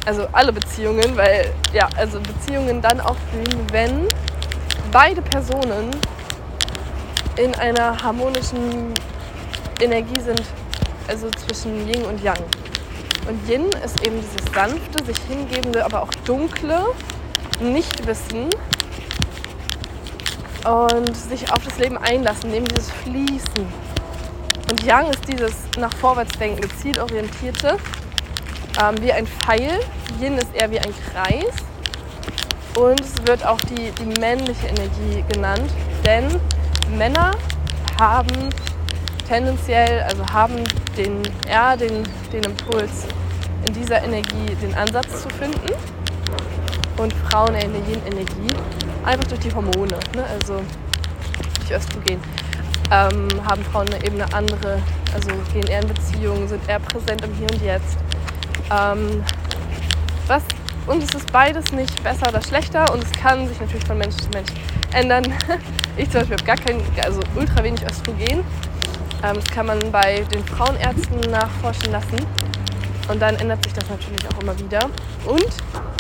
Also 0.07 0.29
alle 0.33 0.53
Beziehungen, 0.53 1.17
weil 1.17 1.53
ja, 1.73 1.89
also 1.97 2.21
Beziehungen 2.21 2.83
dann 2.83 3.01
aufblühen, 3.01 3.67
wenn 3.73 4.07
beide 4.93 5.23
Personen 5.23 5.91
in 7.37 7.55
einer 7.57 8.01
harmonischen 8.03 8.95
Energie 9.81 10.21
sind, 10.21 10.43
also 11.09 11.31
zwischen 11.31 11.89
Yin 11.89 12.05
und 12.05 12.23
Yang. 12.23 12.39
Und 13.29 13.49
Yin 13.49 13.71
ist 13.85 14.07
eben 14.07 14.21
dieses 14.21 14.53
sanfte, 14.55 15.05
sich 15.05 15.17
hingebende, 15.27 15.85
aber 15.85 16.03
auch 16.03 16.11
dunkle 16.27 16.85
Nichtwissen 17.61 18.51
und 20.65 21.17
sich 21.17 21.53
auf 21.53 21.63
das 21.65 21.79
Leben 21.79 21.99
einlassen, 21.99 22.53
eben 22.53 22.67
dieses 22.67 22.91
Fließen. 22.91 23.67
Und 24.71 24.83
Yang 24.83 25.11
ist 25.11 25.29
dieses 25.29 25.55
nach 25.79 25.95
vorwärts 25.95 26.39
denkende, 26.39 26.69
zielorientierte, 26.81 27.77
ähm, 28.83 28.95
wie 29.01 29.13
ein 29.13 29.27
Pfeil. 29.27 29.79
Yin 30.21 30.39
ist 30.39 30.55
eher 30.55 30.71
wie 30.71 30.79
ein 30.79 30.95
Kreis. 31.13 31.55
Und 32.77 33.01
es 33.01 33.27
wird 33.27 33.45
auch 33.47 33.61
die, 33.61 33.93
die 33.93 34.21
männliche 34.21 34.67
Energie 34.67 35.25
genannt, 35.33 35.71
denn 36.05 36.41
Männer 36.97 37.31
haben 38.01 38.51
tendenziell, 39.29 40.03
also 40.03 40.27
haben 40.27 40.57
den, 40.97 41.23
eher 41.49 41.77
den, 41.77 42.03
den 42.33 42.43
Impuls, 42.43 43.07
in 43.67 43.75
dieser 43.75 44.03
Energie 44.03 44.57
den 44.61 44.75
Ansatz 44.75 45.23
zu 45.23 45.29
finden 45.29 45.73
und 46.97 47.13
Frauen 47.13 47.55
in 47.55 47.73
der 47.73 47.83
Yin-Energie, 47.83 48.55
einfach 49.05 49.25
durch 49.25 49.41
die 49.41 49.55
Hormone, 49.55 49.99
ne? 50.15 50.25
also 50.33 50.61
durch 51.61 51.71
Östrogen, 51.71 52.21
ähm, 52.91 53.29
haben 53.45 53.65
Frauen 53.65 53.89
eben 54.05 54.21
eine 54.21 54.33
andere, 54.33 54.81
also 55.13 55.31
gehen 55.53 55.67
eher 55.67 55.83
in 55.83 55.89
Beziehungen, 55.89 56.49
sind 56.49 56.69
eher 56.69 56.81
präsent 56.81 57.23
im 57.23 57.35
Hier 57.35 57.51
und 57.51 57.63
Jetzt. 57.63 57.99
Ähm, 58.71 59.23
was, 60.27 60.43
und 60.87 61.03
es 61.03 61.15
ist 61.15 61.31
beides 61.33 61.73
nicht 61.73 62.03
besser 62.03 62.29
oder 62.29 62.43
schlechter 62.43 62.93
und 62.93 63.03
es 63.03 63.13
kann 63.13 63.49
sich 63.49 63.61
natürlich 63.61 63.85
von 63.85 63.99
Mensch 63.99 64.17
zu 64.17 64.29
Mensch 64.31 64.51
ändern. 64.93 65.25
Ich 65.97 66.11
zum 66.11 66.23
Beispiel 66.23 66.37
habe 66.39 66.45
gar 66.45 66.57
kein, 66.57 66.83
also 67.05 67.21
ultra 67.37 67.63
wenig 67.63 67.81
Östrogen. 67.85 68.41
Ähm, 69.23 69.35
das 69.37 69.45
kann 69.45 69.67
man 69.67 69.79
bei 69.93 70.25
den 70.33 70.45
Frauenärzten 70.45 71.21
nachforschen 71.31 71.93
lassen. 71.93 72.17
Und 73.09 73.21
dann 73.21 73.37
ändert 73.37 73.63
sich 73.65 73.73
das 73.73 73.89
natürlich 73.89 74.27
auch 74.29 74.43
immer 74.43 74.59
wieder. 74.59 74.89
Und 75.27 75.47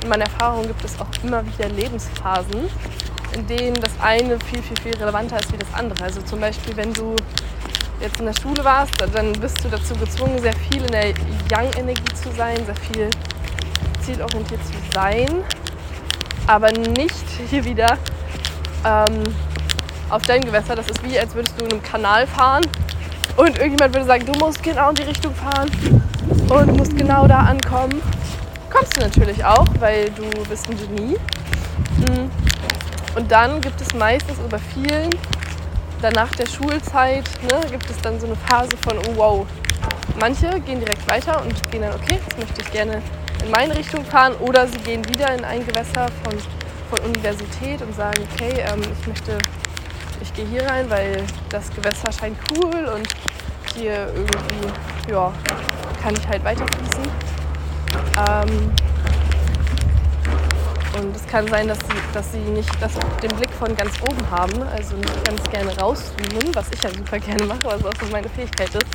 in 0.03 0.09
meiner 0.09 0.25
Erfahrung 0.25 0.67
gibt 0.67 0.85
es 0.85 0.99
auch 1.01 1.09
immer 1.23 1.45
wieder 1.47 1.69
Lebensphasen, 1.69 2.69
in 3.35 3.47
denen 3.47 3.75
das 3.75 3.93
eine 4.01 4.39
viel, 4.41 4.63
viel, 4.63 4.79
viel 4.83 4.97
relevanter 4.97 5.39
ist 5.39 5.53
wie 5.53 5.59
das 5.59 5.73
andere. 5.75 6.05
Also 6.05 6.23
zum 6.23 6.41
Beispiel, 6.41 6.77
wenn 6.77 6.93
du 6.93 7.15
jetzt 8.01 8.21
in 8.21 8.27
der 8.27 8.35
Schule 8.41 8.65
warst, 8.65 8.95
dann 9.13 9.33
bist 9.33 9.65
du 9.65 9.69
dazu 9.69 9.95
gezwungen, 9.95 10.39
sehr 10.41 10.53
viel 10.53 10.83
in 10.85 10.93
der 10.93 11.09
Young-Energie 11.51 12.15
zu 12.15 12.31
sein, 12.37 12.57
sehr 12.65 12.77
viel 12.77 13.11
zielorientiert 14.01 14.61
zu 14.65 14.73
sein, 14.93 15.29
aber 16.47 16.71
nicht 16.73 17.25
hier 17.49 17.65
wieder 17.65 17.97
ähm, 18.85 19.23
auf 20.11 20.23
dein 20.25 20.43
Gewässer. 20.43 20.77
Das 20.77 20.89
ist 20.89 21.03
wie, 21.03 21.19
als 21.19 21.35
würdest 21.35 21.59
du 21.59 21.65
in 21.65 21.73
einem 21.73 21.83
Kanal 21.83 22.27
fahren 22.27 22.65
und 23.37 23.59
irgendjemand 23.59 23.95
würde 23.95 24.07
sagen, 24.07 24.26
du 24.26 24.33
musst 24.38 24.62
genau 24.62 24.91
in 24.91 24.95
die 24.97 25.03
Richtung 25.03 25.35
fahren 25.35 25.71
und 26.49 26.76
musst 26.76 26.97
genau 26.97 27.26
da 27.26 27.41
ankommen. 27.41 28.00
Kommst 28.71 28.97
du 28.97 29.00
natürlich 29.00 29.45
auch, 29.45 29.67
weil 29.79 30.11
du 30.11 30.25
bist 30.49 30.69
ein 30.69 30.76
Genie. 30.76 31.17
Mm. 31.99 32.31
Und 33.17 33.31
dann 33.31 33.61
gibt 33.61 33.81
es 33.81 33.95
meistens 33.95 34.38
über 34.38 34.59
vielen, 34.59 35.11
danach 36.03 36.31
der 36.33 36.47
Schulzeit, 36.47 37.25
ne, 37.43 37.61
gibt 37.71 37.88
es 37.88 37.97
dann 38.03 38.19
so 38.21 38.26
eine 38.26 38.37
Phase 38.37 38.76
von, 38.83 38.99
oh, 38.99 39.17
wow. 39.17 39.47
Manche 40.21 40.61
gehen 40.61 40.81
direkt 40.81 41.09
weiter 41.09 41.41
und 41.43 41.71
gehen 41.71 41.83
dann, 41.83 41.95
okay, 41.95 42.19
jetzt 42.25 42.38
möchte 42.38 42.61
ich 42.62 42.71
gerne 42.73 43.03
in 43.45 43.50
meine 43.50 43.76
Richtung 43.76 44.05
fahren. 44.05 44.35
Oder 44.41 44.67
sie 44.67 44.79
gehen 44.79 45.07
wieder 45.09 45.35
in 45.35 45.45
ein 45.45 45.67
Gewässer 45.67 46.09
von, 46.23 46.35
von 46.91 47.00
Universität 47.07 47.83
und 47.83 47.95
sagen, 47.95 48.23
okay, 48.33 48.64
ähm, 48.73 48.83
ich 49.00 49.07
möchte 49.07 49.38
ich 50.25 50.33
gehe 50.33 50.47
hier 50.47 50.66
rein, 50.66 50.88
weil 50.88 51.23
das 51.50 51.71
Gewässer 51.71 52.11
scheint 52.11 52.37
cool 52.50 52.87
und 52.95 53.07
hier 53.76 54.09
irgendwie, 54.14 55.11
ja, 55.11 55.33
kann 56.02 56.14
ich 56.14 56.26
halt 56.26 56.43
weiterfließen. 56.43 57.04
Ähm, 58.26 58.73
und 60.99 61.14
es 61.14 61.26
kann 61.26 61.47
sein, 61.49 61.69
dass 61.69 61.78
sie, 61.78 62.12
dass 62.14 62.33
sie 62.33 62.38
nicht 62.38 62.71
das, 62.81 62.93
den 63.23 63.37
Blick 63.37 63.50
von 63.50 63.76
ganz 63.76 64.00
oben 64.00 64.31
haben, 64.31 64.62
also 64.62 64.97
nicht 64.97 65.25
ganz 65.25 65.43
gerne 65.50 65.76
rauszoomen, 65.76 66.54
was 66.54 66.71
ich 66.73 66.83
ja 66.83 66.90
super 66.90 67.19
gerne 67.19 67.45
mache, 67.45 67.64
was 67.64 67.85
auch 67.85 68.00
so 68.00 68.07
meine 68.11 68.28
Fähigkeit 68.31 68.75
ist. 68.75 68.87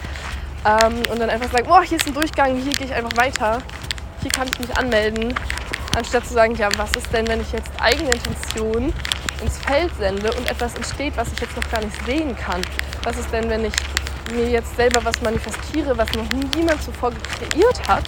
Ähm, 0.65 1.03
und 1.12 1.19
dann 1.19 1.29
einfach 1.29 1.51
sagen, 1.51 1.67
boah, 1.67 1.83
hier 1.83 1.98
ist 1.98 2.07
ein 2.07 2.13
Durchgang, 2.13 2.55
hier 2.55 2.74
gehe 2.74 2.88
ich 2.88 2.93
einfach 2.93 3.15
weiter, 3.17 3.59
hier 4.21 4.31
kann 4.31 4.48
ich 4.48 4.59
mich 4.59 4.75
anmelden, 4.77 5.36
anstatt 5.95 6.25
zu 6.25 6.33
sagen, 6.33 6.55
ja, 6.55 6.69
was 6.77 6.91
ist 6.93 7.12
denn, 7.13 7.27
wenn 7.27 7.41
ich 7.41 7.51
jetzt 7.51 7.71
eigene 7.79 8.12
Intention 8.12 8.93
ins 9.41 9.58
Feld 9.60 9.91
sende 9.98 10.31
und 10.34 10.50
etwas 10.50 10.75
entsteht, 10.75 11.15
was 11.15 11.31
ich 11.34 11.39
jetzt 11.39 11.55
noch 11.55 11.69
gar 11.69 11.81
nicht 11.81 11.96
sehen 12.05 12.36
kann? 12.36 12.62
Was 13.03 13.17
ist 13.17 13.31
denn, 13.31 13.50
wenn 13.50 13.65
ich 13.65 13.74
mir 14.34 14.48
jetzt 14.50 14.75
selber 14.75 15.03
was 15.03 15.22
manifestiere, 15.22 15.98
was 15.98 16.12
noch 16.13 16.29
niemand 16.55 16.81
zuvor 16.84 17.12
kreiert 17.12 17.88
hat, 17.88 18.03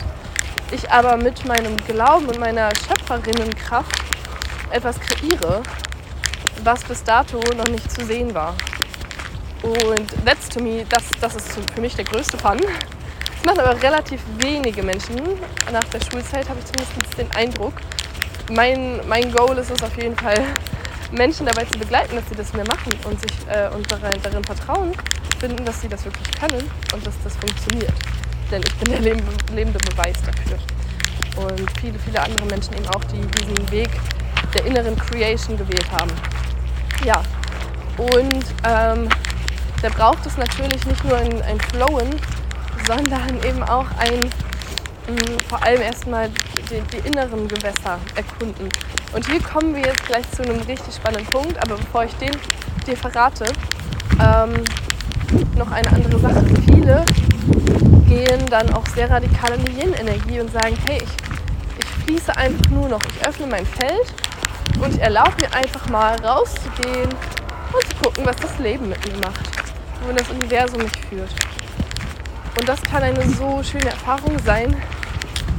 ich 0.71 0.89
aber 0.89 1.17
mit 1.17 1.45
meinem 1.45 1.75
Glauben 1.77 2.27
und 2.27 2.39
meiner 2.39 2.69
Schöpferinnenkraft 2.75 4.01
etwas 4.71 4.99
kreiere, 4.99 5.61
was 6.63 6.83
bis 6.83 7.03
dato 7.03 7.39
noch 7.57 7.67
nicht 7.67 7.91
zu 7.91 8.05
sehen 8.05 8.33
war. 8.33 8.55
Und 9.63 10.25
that's 10.25 10.49
to 10.49 10.61
me, 10.61 10.85
das, 10.89 11.03
das 11.19 11.35
ist 11.35 11.49
für 11.73 11.81
mich 11.81 11.95
der 11.95 12.05
größte 12.05 12.37
Fun. 12.37 12.57
Das 12.57 13.45
machen 13.45 13.59
aber 13.59 13.81
relativ 13.81 14.21
wenige 14.37 14.81
Menschen. 14.83 15.19
Nach 15.71 15.83
der 15.85 15.99
Schulzeit 15.99 16.47
habe 16.49 16.59
ich 16.59 16.65
zumindest 16.65 17.17
den 17.17 17.31
Eindruck. 17.35 17.73
Mein, 18.51 19.01
mein 19.07 19.31
Goal 19.31 19.57
ist 19.57 19.71
es 19.71 19.83
auf 19.83 19.95
jeden 19.97 20.15
Fall, 20.15 20.43
Menschen 21.11 21.45
dabei 21.45 21.65
zu 21.65 21.77
begleiten, 21.77 22.15
dass 22.15 22.27
sie 22.29 22.35
das 22.35 22.53
mehr 22.53 22.65
machen 22.67 22.93
und 23.05 23.19
sich 23.19 23.31
äh, 23.47 23.69
und 23.75 23.89
darin, 23.91 24.43
vertrauen, 24.43 24.93
finden, 25.39 25.65
dass 25.65 25.81
sie 25.81 25.87
das 25.87 26.05
wirklich 26.05 26.31
können 26.39 26.69
und 26.93 27.05
dass 27.05 27.15
das 27.23 27.35
funktioniert. 27.35 27.93
Denn 28.49 28.61
ich 28.65 28.75
bin 28.75 28.91
der 28.91 29.01
lebende 29.01 29.79
Beweis 29.79 30.17
dafür. 30.25 30.57
Und 31.43 31.69
viele, 31.79 31.97
viele 31.99 32.21
andere 32.21 32.45
Menschen 32.47 32.73
eben 32.73 32.87
auch, 32.87 33.03
die 33.05 33.21
diesen 33.39 33.71
Weg 33.71 33.89
der 34.53 34.65
inneren 34.65 34.97
Creation 34.97 35.57
gewählt 35.57 35.89
haben. 35.91 36.11
Ja, 37.05 37.23
und 37.97 38.45
ähm, 38.65 39.09
da 39.81 39.89
braucht 39.89 40.25
es 40.25 40.37
natürlich 40.37 40.85
nicht 40.85 41.03
nur 41.03 41.17
ein, 41.17 41.41
ein 41.43 41.59
Flowen, 41.59 42.09
sondern 42.85 43.43
eben 43.43 43.63
auch 43.63 43.87
ein, 43.97 44.25
mh, 45.07 45.43
vor 45.47 45.63
allem 45.63 45.81
erstmal 45.81 46.29
die, 46.71 46.81
die 46.97 47.07
inneren 47.07 47.47
Gewässer 47.47 47.99
erkunden. 48.15 48.69
Und 49.13 49.27
hier 49.27 49.41
kommen 49.41 49.75
wir 49.75 49.83
jetzt 49.83 50.05
gleich 50.05 50.29
zu 50.31 50.43
einem 50.43 50.59
richtig 50.61 50.95
spannenden 50.95 51.27
Punkt, 51.27 51.57
aber 51.57 51.75
bevor 51.75 52.05
ich 52.05 52.13
den 52.15 52.31
dir 52.87 52.97
verrate, 52.97 53.45
ähm, 54.19 54.63
noch 55.55 55.71
eine 55.71 55.89
andere 55.89 56.19
Sache. 56.19 56.45
Viele 56.65 57.05
gehen 58.07 58.45
dann 58.49 58.73
auch 58.73 58.85
sehr 58.87 59.09
radikal 59.09 59.53
in 59.53 59.65
die 59.65 59.79
Yin-Energie 59.79 60.39
und 60.39 60.51
sagen, 60.51 60.75
hey, 60.85 60.97
ich, 60.97 61.79
ich 61.79 61.85
fließe 62.03 62.35
einfach 62.35 62.69
nur 62.69 62.89
noch, 62.89 63.01
ich 63.03 63.27
öffne 63.27 63.47
mein 63.47 63.65
Feld 63.65 64.13
und 64.81 64.95
ich 64.95 65.01
erlaube 65.01 65.33
mir 65.39 65.53
einfach 65.53 65.87
mal 65.89 66.15
rauszugehen 66.23 67.09
und 67.73 67.87
zu 67.87 67.95
gucken, 68.01 68.25
was 68.25 68.35
das 68.37 68.57
Leben 68.59 68.89
mit 68.89 69.05
mir 69.05 69.19
macht, 69.19 69.41
wohin 70.01 70.17
das 70.17 70.29
Universum 70.29 70.81
mich 70.81 71.05
führt. 71.09 71.33
Und 72.59 72.67
das 72.67 72.81
kann 72.81 73.03
eine 73.03 73.29
so 73.29 73.63
schöne 73.63 73.85
Erfahrung 73.85 74.37
sein, 74.39 74.75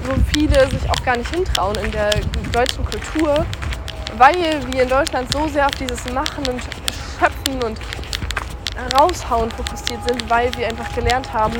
wo 0.04 0.14
viele 0.32 0.68
sich 0.70 0.88
auch 0.90 1.02
gar 1.04 1.16
nicht 1.16 1.34
hintrauen 1.34 1.76
in 1.76 1.90
der 1.92 2.10
deutschen 2.52 2.84
Kultur, 2.84 3.44
weil 4.18 4.34
wir 4.72 4.82
in 4.82 4.88
Deutschland 4.88 5.32
so 5.32 5.48
sehr 5.48 5.66
auf 5.66 5.72
dieses 5.72 6.04
Machen 6.12 6.46
und 6.48 6.62
Schöpfen 7.18 7.62
und 7.62 7.78
Raushauen 8.98 9.50
fokussiert 9.50 10.00
sind, 10.06 10.28
weil 10.28 10.52
wir 10.56 10.66
einfach 10.66 10.92
gelernt 10.94 11.32
haben, 11.32 11.56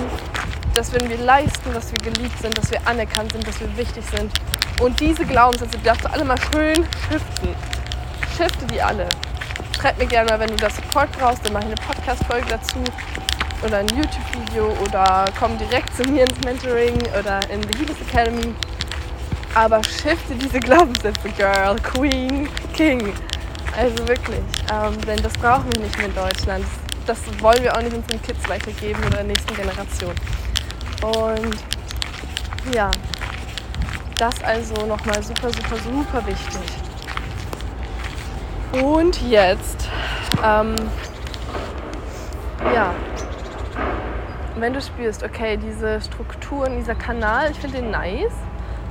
dass 0.75 0.93
wenn 0.93 1.09
wir 1.09 1.19
leisten, 1.19 1.73
dass 1.73 1.93
wir 1.93 1.99
geliebt 1.99 2.39
sind, 2.41 2.57
dass 2.57 2.71
wir 2.71 2.81
anerkannt 2.87 3.33
sind, 3.33 3.47
dass 3.47 3.61
wir 3.61 3.77
wichtig 3.77 4.05
sind. 4.17 4.33
Und 4.81 4.99
diese 4.99 5.25
Glaubenssätze, 5.25 5.79
darfst 5.85 6.05
du 6.05 6.11
alle 6.11 6.25
mal 6.25 6.39
schön 6.53 6.77
shiften. 7.09 7.55
Shifte 8.37 8.67
die 8.67 8.81
alle. 8.81 9.09
Schreib 9.79 9.99
mir 9.99 10.07
gerne 10.07 10.31
mal, 10.31 10.41
wenn 10.41 10.49
du 10.49 10.57
das 10.57 10.75
Support 10.77 11.13
brauchst, 11.19 11.45
dann 11.45 11.53
mache 11.53 11.65
ich 11.65 11.71
eine 11.71 11.95
Podcast-Folge 11.95 12.47
dazu 12.49 12.83
oder 13.65 13.79
ein 13.79 13.89
YouTube-Video 13.89 14.75
oder 14.85 15.27
komm 15.39 15.57
direkt 15.59 15.95
zu 15.95 16.03
mir 16.05 16.25
ins 16.25 16.45
Mentoring 16.45 16.97
oder 17.19 17.41
in 17.51 17.61
die 17.63 17.79
Liebes 17.79 17.97
Academy. 18.01 18.55
Aber 19.55 19.83
shifte 19.85 20.35
diese 20.35 20.59
Glaubenssätze, 20.61 21.29
Girl, 21.37 21.77
Queen, 21.83 22.49
King. 22.75 23.13
Also 23.77 24.07
wirklich. 24.09 24.43
Ähm, 24.73 25.01
denn 25.07 25.23
das 25.23 25.33
brauchen 25.35 25.73
wir 25.75 25.83
nicht 25.83 25.97
mehr 25.97 26.07
in 26.07 26.15
Deutschland. 26.15 26.65
Das 27.07 27.19
wollen 27.41 27.63
wir 27.63 27.77
auch 27.77 27.83
nicht 27.83 27.95
unseren 27.95 28.23
Kids 28.23 28.49
weitergeben 28.49 29.01
oder 29.01 29.17
der 29.17 29.25
nächsten 29.25 29.55
Generation. 29.55 30.15
Und 31.03 31.57
ja, 32.75 32.91
das 34.17 34.43
also 34.45 34.87
nochmal 34.87 35.23
super, 35.23 35.51
super, 35.51 35.77
super 35.77 36.27
wichtig. 36.27 36.61
Und 38.83 39.21
jetzt, 39.29 39.89
ähm, 40.43 40.77
ja, 42.75 42.95
wenn 44.63 44.73
du 44.73 44.81
spürst, 44.81 45.25
okay, 45.25 45.57
diese 45.57 46.01
Strukturen, 46.01 46.77
dieser 46.77 46.95
Kanal, 46.95 47.51
ich 47.51 47.59
finde 47.59 47.79
den 47.79 47.91
nice 47.91 48.33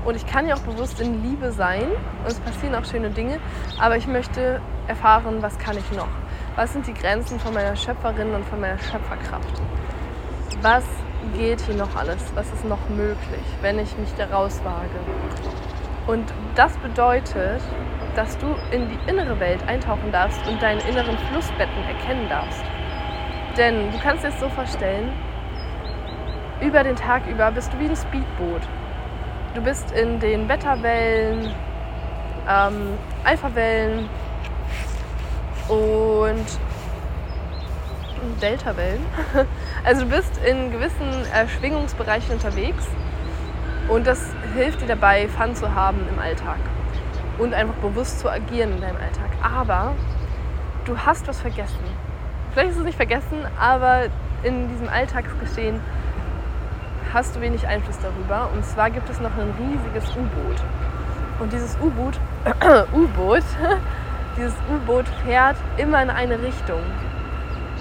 und 0.03 0.17
ich 0.17 0.27
kann 0.27 0.45
ja 0.45 0.55
auch 0.55 0.61
bewusst 0.61 0.99
in 0.99 1.23
Liebe 1.23 1.53
sein 1.53 1.83
und 2.23 2.27
es 2.27 2.39
passieren 2.41 2.75
auch 2.75 2.83
schöne 2.83 3.09
Dinge, 3.09 3.39
aber 3.79 3.95
ich 3.95 4.05
möchte 4.05 4.59
erfahren, 4.87 5.41
was 5.41 5.57
kann 5.59 5.77
ich 5.77 5.97
noch? 5.97 6.09
Was 6.57 6.73
sind 6.73 6.87
die 6.87 6.93
Grenzen 6.93 7.39
von 7.39 7.53
meiner 7.53 7.77
Schöpferin 7.77 8.33
und 8.33 8.43
von 8.45 8.59
meiner 8.59 8.77
Schöpferkraft? 8.79 9.61
Was 10.61 10.83
geht 11.37 11.61
hier 11.61 11.75
noch 11.75 11.95
alles? 11.95 12.19
Was 12.35 12.51
ist 12.51 12.65
noch 12.65 12.89
möglich, 12.89 13.45
wenn 13.61 13.79
ich 13.79 13.97
mich 13.97 14.13
da 14.17 14.25
rauswage? 14.25 14.99
Und 16.05 16.33
das 16.55 16.75
bedeutet, 16.79 17.61
dass 18.15 18.37
du 18.39 18.47
in 18.71 18.89
die 18.89 19.09
innere 19.09 19.39
Welt 19.39 19.65
eintauchen 19.67 20.11
darfst 20.11 20.45
und 20.47 20.61
deine 20.61 20.81
inneren 20.81 21.17
Flussbetten 21.29 21.81
erkennen 21.87 22.27
darfst. 22.27 22.63
Denn 23.55 23.89
du 23.91 23.97
kannst 23.99 24.25
es 24.25 24.37
so 24.37 24.49
vorstellen, 24.49 25.13
über 26.61 26.83
den 26.83 26.95
Tag 26.95 27.27
über 27.27 27.51
bist 27.51 27.73
du 27.73 27.79
wie 27.79 27.85
ein 27.85 27.95
Speedboot. 27.95 28.61
Du 29.55 29.61
bist 29.61 29.91
in 29.91 30.19
den 30.19 30.47
Wetterwellen, 30.47 31.53
ähm, 32.47 32.97
Alphawellen 33.23 34.07
und 35.67 36.45
Deltawellen. 38.41 39.05
Also 39.83 40.05
du 40.05 40.11
bist 40.11 40.37
in 40.45 40.71
gewissen 40.71 41.25
äh, 41.33 41.47
Schwingungsbereichen 41.47 42.33
unterwegs 42.33 42.85
und 43.89 44.05
das 44.05 44.29
hilft 44.53 44.79
dir 44.81 44.85
dabei, 44.85 45.27
Fun 45.27 45.55
zu 45.55 45.73
haben 45.73 46.07
im 46.07 46.19
Alltag 46.19 46.59
und 47.39 47.55
einfach 47.55 47.73
bewusst 47.75 48.19
zu 48.19 48.29
agieren 48.29 48.73
in 48.73 48.81
deinem 48.81 48.97
Alltag. 48.97 49.31
Aber 49.41 49.95
du 50.85 50.95
hast 50.99 51.27
was 51.27 51.41
vergessen. 51.41 51.79
Vielleicht 52.53 52.71
ist 52.71 52.77
es 52.77 52.83
nicht 52.83 52.95
vergessen, 52.95 53.43
aber 53.59 54.03
in 54.43 54.69
diesem 54.69 54.87
Alltagsgeschehen 54.87 55.79
hast 57.13 57.35
du 57.35 57.41
wenig 57.41 57.67
Einfluss 57.67 57.97
darüber. 57.99 58.49
Und 58.53 58.65
zwar 58.65 58.89
gibt 58.89 59.09
es 59.09 59.19
noch 59.19 59.31
ein 59.37 59.53
riesiges 59.59 60.09
U-Boot. 60.11 60.61
Und 61.39 61.51
dieses 61.51 61.77
U-Boot, 61.81 62.19
U-Boot, 62.93 63.43
dieses 64.37 64.53
U-Boot 64.71 65.05
fährt 65.25 65.57
immer 65.77 66.01
in 66.01 66.09
eine 66.09 66.41
Richtung. 66.41 66.81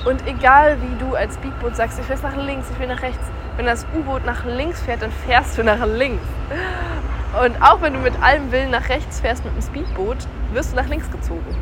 Und 0.05 0.27
egal 0.27 0.79
wie 0.81 1.05
du 1.05 1.15
als 1.15 1.35
Speedboot 1.35 1.77
sagst, 1.77 1.99
ich 2.01 2.09
will 2.09 2.17
nach 2.23 2.37
links, 2.37 2.71
ich 2.71 2.79
will 2.79 2.89
nach 2.89 3.03
rechts, 3.03 3.25
wenn 3.57 3.67
das 3.67 3.87
U-Boot 3.95 4.25
nach 4.25 4.45
links 4.47 4.81
fährt, 4.81 5.03
dann 5.03 5.13
fährst 5.13 5.59
du 5.59 5.65
nach 5.65 5.85
links. 5.85 6.25
Und 7.45 7.63
auch 7.63 7.81
wenn 7.81 7.93
du 7.93 8.01
mit 8.01 8.21
allem 8.23 8.51
Willen 8.51 8.71
nach 8.71 8.89
rechts 8.89 9.21
fährst 9.21 9.45
mit 9.45 9.55
dem 9.55 9.63
Speedboot, 9.63 10.17
wirst 10.53 10.73
du 10.73 10.77
nach 10.77 10.89
links 10.89 11.09
gezogen. 11.11 11.57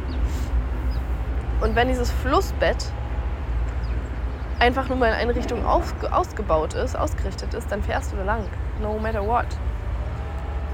Und 1.60 1.74
wenn 1.74 1.88
dieses 1.88 2.10
Flussbett 2.10 2.92
einfach 4.58 4.88
nur 4.88 4.98
mal 4.98 5.08
in 5.08 5.14
eine 5.14 5.34
Richtung 5.34 5.64
ausgebaut 5.64 6.74
ist, 6.74 6.96
ausgerichtet 6.96 7.54
ist, 7.54 7.70
dann 7.70 7.82
fährst 7.82 8.12
du 8.12 8.16
da 8.16 8.24
lang. 8.24 8.44
No 8.80 8.98
matter 8.98 9.26
what. 9.26 9.46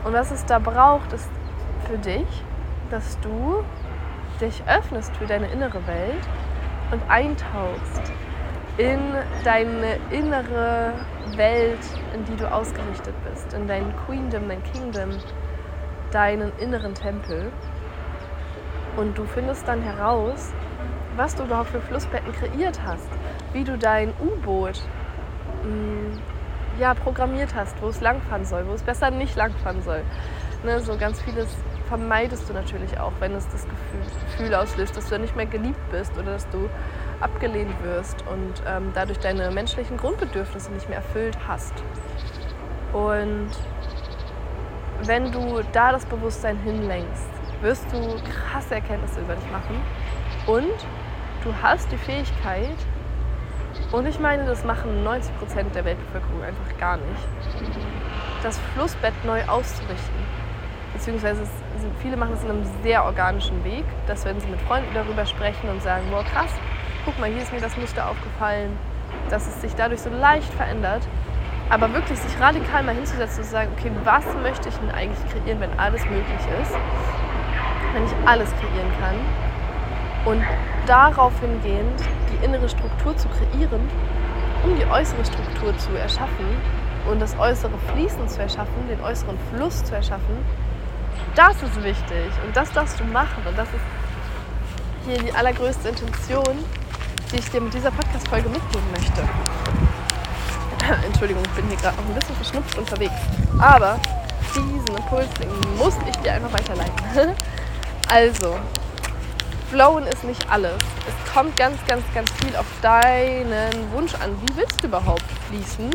Und 0.05 0.13
was 0.13 0.31
es 0.31 0.45
da 0.45 0.59
braucht, 0.59 1.13
ist 1.13 1.29
für 1.87 1.99
dich, 1.99 2.27
dass 2.91 3.19
du 3.21 3.65
dich 4.41 4.63
öffnest 4.67 5.17
für 5.17 5.27
deine 5.27 5.47
innere 5.49 5.87
Welt 5.87 6.29
und 6.91 7.03
eintauchst 7.09 8.13
in 8.77 8.99
deine 9.45 9.99
innere 10.11 10.93
Welt, 11.37 11.79
in 12.13 12.25
die 12.25 12.37
du 12.37 12.51
ausgerichtet 12.51 13.15
bist, 13.31 13.53
in 13.53 13.69
dein 13.69 13.95
Queendom, 14.05 14.49
dein 14.49 14.63
Kingdom, 14.65 15.11
deinen 16.11 16.53
inneren 16.59 16.95
Tempel. 16.95 17.53
Und 18.97 19.17
du 19.17 19.25
findest 19.25 19.67
dann 19.69 19.81
heraus, 19.83 20.53
was 21.17 21.35
du 21.37 21.45
überhaupt 21.45 21.71
für 21.71 21.81
Flussbetten 21.81 22.33
kreiert 22.33 22.81
hast, 22.85 23.09
wie 23.55 23.65
du 23.65 23.79
dein 23.79 24.13
U-Boot 24.21 24.83
mm, 25.63 26.19
ja, 26.79 26.93
programmiert 26.93 27.55
hast, 27.55 27.81
wo 27.81 27.89
es 27.89 28.01
langfahren 28.01 28.45
soll, 28.45 28.67
wo 28.69 28.75
es 28.75 28.83
besser 28.83 29.11
nicht 29.11 29.37
langfahren 29.37 29.83
soll. 29.83 30.03
Ne, 30.65 30.81
so 30.81 30.97
ganz 30.97 31.23
vieles 31.23 31.49
vermeidest 31.89 32.49
du 32.49 32.53
natürlich 32.53 32.99
auch, 32.99 33.13
wenn 33.21 33.33
es 33.35 33.47
das 33.49 33.65
Gefühl, 33.65 34.01
Gefühl 34.27 34.55
auslöst, 34.55 34.97
dass 34.97 35.09
du 35.09 35.19
nicht 35.19 35.37
mehr 35.37 35.47
geliebt 35.47 35.91
bist 35.91 36.13
oder 36.19 36.33
dass 36.33 36.49
du 36.51 36.69
abgelehnt 37.21 37.75
wirst 37.83 38.25
und 38.27 38.63
ähm, 38.67 38.91
dadurch 38.95 39.19
deine 39.19 39.51
menschlichen 39.51 39.97
Grundbedürfnisse 39.97 40.73
nicht 40.73 40.89
mehr 40.89 40.99
erfüllt 40.99 41.39
hast. 41.47 41.75
Und 42.93 43.51
wenn 45.03 45.31
du 45.31 45.63
da 45.73 45.93
das 45.93 46.07
Bewusstsein 46.07 46.59
hinlenkst, 46.59 47.29
wirst 47.61 47.87
du 47.93 47.99
krasse 48.31 48.77
Erkenntnisse 48.77 49.21
über 49.21 49.35
dich 49.35 49.51
machen 49.51 49.81
und 50.47 50.75
du 51.45 51.55
hast 51.63 51.91
die 51.93 51.99
Fähigkeit, 51.99 52.77
und 53.93 54.07
ich 54.07 54.19
meine, 54.19 54.45
das 54.45 54.65
machen 54.65 55.07
90% 55.07 55.73
der 55.75 55.85
Weltbevölkerung 55.85 56.43
einfach 56.43 56.79
gar 56.79 56.97
nicht, 56.97 57.29
das 58.43 58.59
Flussbett 58.75 59.15
neu 59.25 59.43
auszurichten. 59.47 60.45
Beziehungsweise 60.93 61.43
viele 62.01 62.17
machen 62.17 62.35
es 62.35 62.43
in 62.45 62.51
einem 62.51 62.65
sehr 62.83 63.05
organischen 63.05 63.65
Weg, 63.65 63.85
dass 64.07 64.25
wenn 64.25 64.39
sie 64.41 64.49
mit 64.49 64.61
Freunden 64.63 64.93
darüber 64.95 65.27
sprechen 65.27 65.69
und 65.69 65.83
sagen, 65.83 66.05
wow 66.11 66.25
krass, 66.25 66.51
guck 67.05 67.19
mal, 67.19 67.29
hier 67.31 67.43
ist 67.43 67.53
mir 67.53 67.61
das 67.61 67.77
Muster 67.77 68.09
aufgefallen, 68.09 68.77
dass 69.31 69.47
es 69.47 69.61
sich 69.61 69.75
dadurch 69.75 70.01
so 70.01 70.11
leicht 70.11 70.53
verändert. 70.55 71.03
Aber 71.71 71.93
wirklich 71.95 72.19
sich 72.19 72.41
radikal 72.41 72.83
mal 72.83 72.95
hinzusetzen 72.95 73.39
und 73.39 73.45
zu 73.45 73.51
sagen, 73.51 73.71
okay, 73.79 73.91
was 74.05 74.25
möchte 74.43 74.69
ich 74.69 74.75
denn 74.77 74.91
eigentlich 74.91 75.19
kreieren, 75.33 75.61
wenn 75.61 75.79
alles 75.79 76.05
möglich 76.05 76.41
ist? 76.63 76.73
Wenn 77.95 78.05
ich 78.05 78.13
alles 78.27 78.51
kreieren 78.51 78.93
kann. 79.01 79.44
Und 80.25 80.43
darauf 80.87 81.33
hingehend 81.41 82.01
die 82.31 82.45
innere 82.45 82.69
Struktur 82.69 83.17
zu 83.17 83.29
kreieren, 83.29 83.89
um 84.65 84.77
die 84.77 84.87
äußere 84.87 85.25
Struktur 85.25 85.77
zu 85.79 85.93
erschaffen 85.93 86.47
und 87.11 87.21
das 87.21 87.39
äußere 87.39 87.79
Fließen 87.93 88.29
zu 88.29 88.41
erschaffen, 88.41 88.89
den 88.89 89.01
äußeren 89.03 89.39
Fluss 89.51 89.85
zu 89.85 89.95
erschaffen, 89.95 90.39
das 91.35 91.63
ist 91.63 91.83
wichtig 91.83 92.33
und 92.47 92.57
das 92.57 92.73
darfst 92.73 92.99
du 93.01 93.05
machen 93.05 93.47
und 93.47 93.57
das 93.59 93.69
ist 93.69 93.85
hier 95.07 95.19
die 95.19 95.33
allergrößte 95.33 95.89
Intention, 95.89 96.59
die 97.31 97.37
ich 97.37 97.51
dir 97.51 97.61
mit 97.61 97.75
dieser 97.75 97.91
Podcast-Folge 97.91 98.49
mitgeben 98.49 98.91
möchte. 98.93 99.23
Entschuldigung, 101.07 101.43
ich 101.45 101.51
bin 101.53 101.69
hier 101.69 101.77
gerade 101.77 101.97
noch 101.97 102.05
ein 102.07 102.15
bisschen 102.15 102.37
verschnupft 102.37 102.79
unterwegs. 102.79 103.15
Aber 103.59 103.99
diesen 104.55 104.97
Impuls 104.97 105.29
muss 105.79 105.95
ich 106.09 106.17
dir 106.19 106.35
einfach 106.35 106.53
weiterleiten. 106.53 106.95
also, 108.09 108.57
Flowen 109.75 110.07
ist 110.07 110.23
nicht 110.23 110.49
alles. 110.49 110.81
Es 111.09 111.33
kommt 111.33 111.57
ganz, 111.57 111.85
ganz, 111.89 112.05
ganz 112.15 112.31
viel 112.35 112.55
auf 112.55 112.67
deinen 112.81 113.93
Wunsch 113.93 114.15
an. 114.15 114.31
Wie 114.43 114.57
willst 114.57 114.81
du 114.81 114.87
überhaupt 114.87 115.25
fließen? 115.49 115.91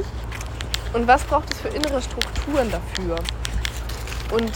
Und 0.92 1.08
was 1.08 1.24
braucht 1.24 1.50
es 1.54 1.62
für 1.62 1.70
innere 1.70 2.02
Strukturen 2.02 2.70
dafür? 2.70 3.16
Und 4.32 4.52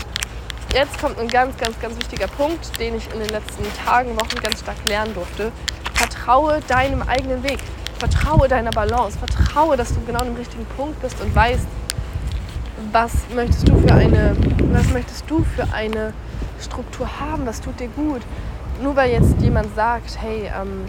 jetzt 0.74 1.00
kommt 1.00 1.18
ein 1.20 1.30
ganz, 1.30 1.56
ganz, 1.56 1.80
ganz 1.80 1.96
wichtiger 1.96 2.28
Punkt, 2.28 2.78
den 2.82 2.98
ich 2.98 3.10
in 3.14 3.20
den 3.20 3.30
letzten 3.30 3.64
Tagen, 3.86 4.14
Wochen 4.18 4.36
ganz 4.42 4.60
stark 4.60 4.76
lernen 4.86 5.14
durfte. 5.14 5.54
Vertraue 5.94 6.60
deinem 6.68 7.02
eigenen 7.04 7.44
Weg. 7.44 7.60
Vertraue 8.00 8.50
deiner 8.50 8.72
Balance. 8.72 9.18
Vertraue, 9.18 9.78
dass 9.78 9.94
du 9.94 10.04
genau 10.04 10.26
im 10.26 10.36
richtigen 10.36 10.66
Punkt 10.76 11.02
bist 11.02 11.22
und 11.22 11.34
weißt, 11.34 11.66
was 12.92 13.14
möchtest 13.34 13.70
du 13.70 13.80
für 13.88 13.94
eine, 13.94 14.36
was 14.74 14.90
möchtest 14.90 15.24
du 15.30 15.46
für 15.56 15.74
eine 15.74 16.14
Struktur 16.60 17.08
haben, 17.22 17.46
was 17.46 17.62
tut 17.62 17.80
dir 17.80 17.88
gut. 17.88 18.22
Nur 18.84 18.98
weil 18.98 19.12
jetzt 19.12 19.39
jemand 19.39 19.74
sagt, 19.78 20.22
hey, 20.22 20.52
ähm, 20.54 20.84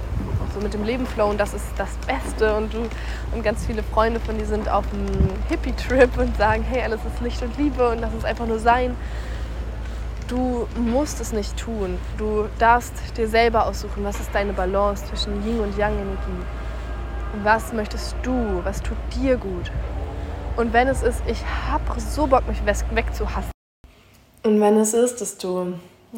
so 0.53 0.61
mit 0.61 0.75
dem 0.75 0.83
Leben 0.83 1.07
flowen, 1.07 1.39
das 1.39 1.55
ist 1.55 1.67
das 1.79 1.91
Beste 2.09 2.57
und 2.57 2.75
du 2.75 2.79
und 3.33 3.45
ganz 3.45 3.65
viele 3.65 3.85
Freunde 3.85 4.19
von 4.19 4.37
dir 4.37 4.47
sind 4.47 4.69
auf 4.69 4.85
einem 4.93 5.31
Hippie-Trip 5.49 6.11
und 6.19 6.37
sagen, 6.37 6.65
hey, 6.69 6.83
alles 6.83 6.99
ist 7.05 7.21
Licht 7.21 7.41
und 7.43 7.57
Liebe 7.57 7.89
und 7.89 8.01
lass 8.01 8.13
es 8.13 8.25
einfach 8.25 8.49
nur 8.49 8.59
sein. 8.59 8.97
Du 10.27 10.67
musst 10.77 11.21
es 11.21 11.33
nicht 11.33 11.57
tun. 11.57 11.99
Du 12.19 12.49
darfst 12.59 12.95
dir 13.17 13.29
selber 13.29 13.65
aussuchen, 13.67 14.03
was 14.03 14.19
ist 14.19 14.31
deine 14.35 14.53
Balance 14.55 15.05
zwischen 15.07 15.47
Yin 15.47 15.61
und 15.61 15.79
Yang-Energie. 15.79 16.45
Was 17.45 17.73
möchtest 17.73 18.17
du? 18.25 18.61
Was 18.65 18.83
tut 18.83 18.97
dir 19.15 19.37
gut? 19.37 19.71
Und 20.57 20.73
wenn 20.73 20.89
es 20.89 21.05
ist, 21.05 21.23
ich 21.27 21.39
habe 21.71 22.01
so 22.01 22.27
Bock, 22.27 22.43
mich 22.49 22.59
wegzuhassen. 22.67 23.53
Und 24.43 24.61
wenn 24.61 24.79
es 24.79 24.95
ist, 24.95 25.21
dass 25.21 25.39
du 25.39 25.75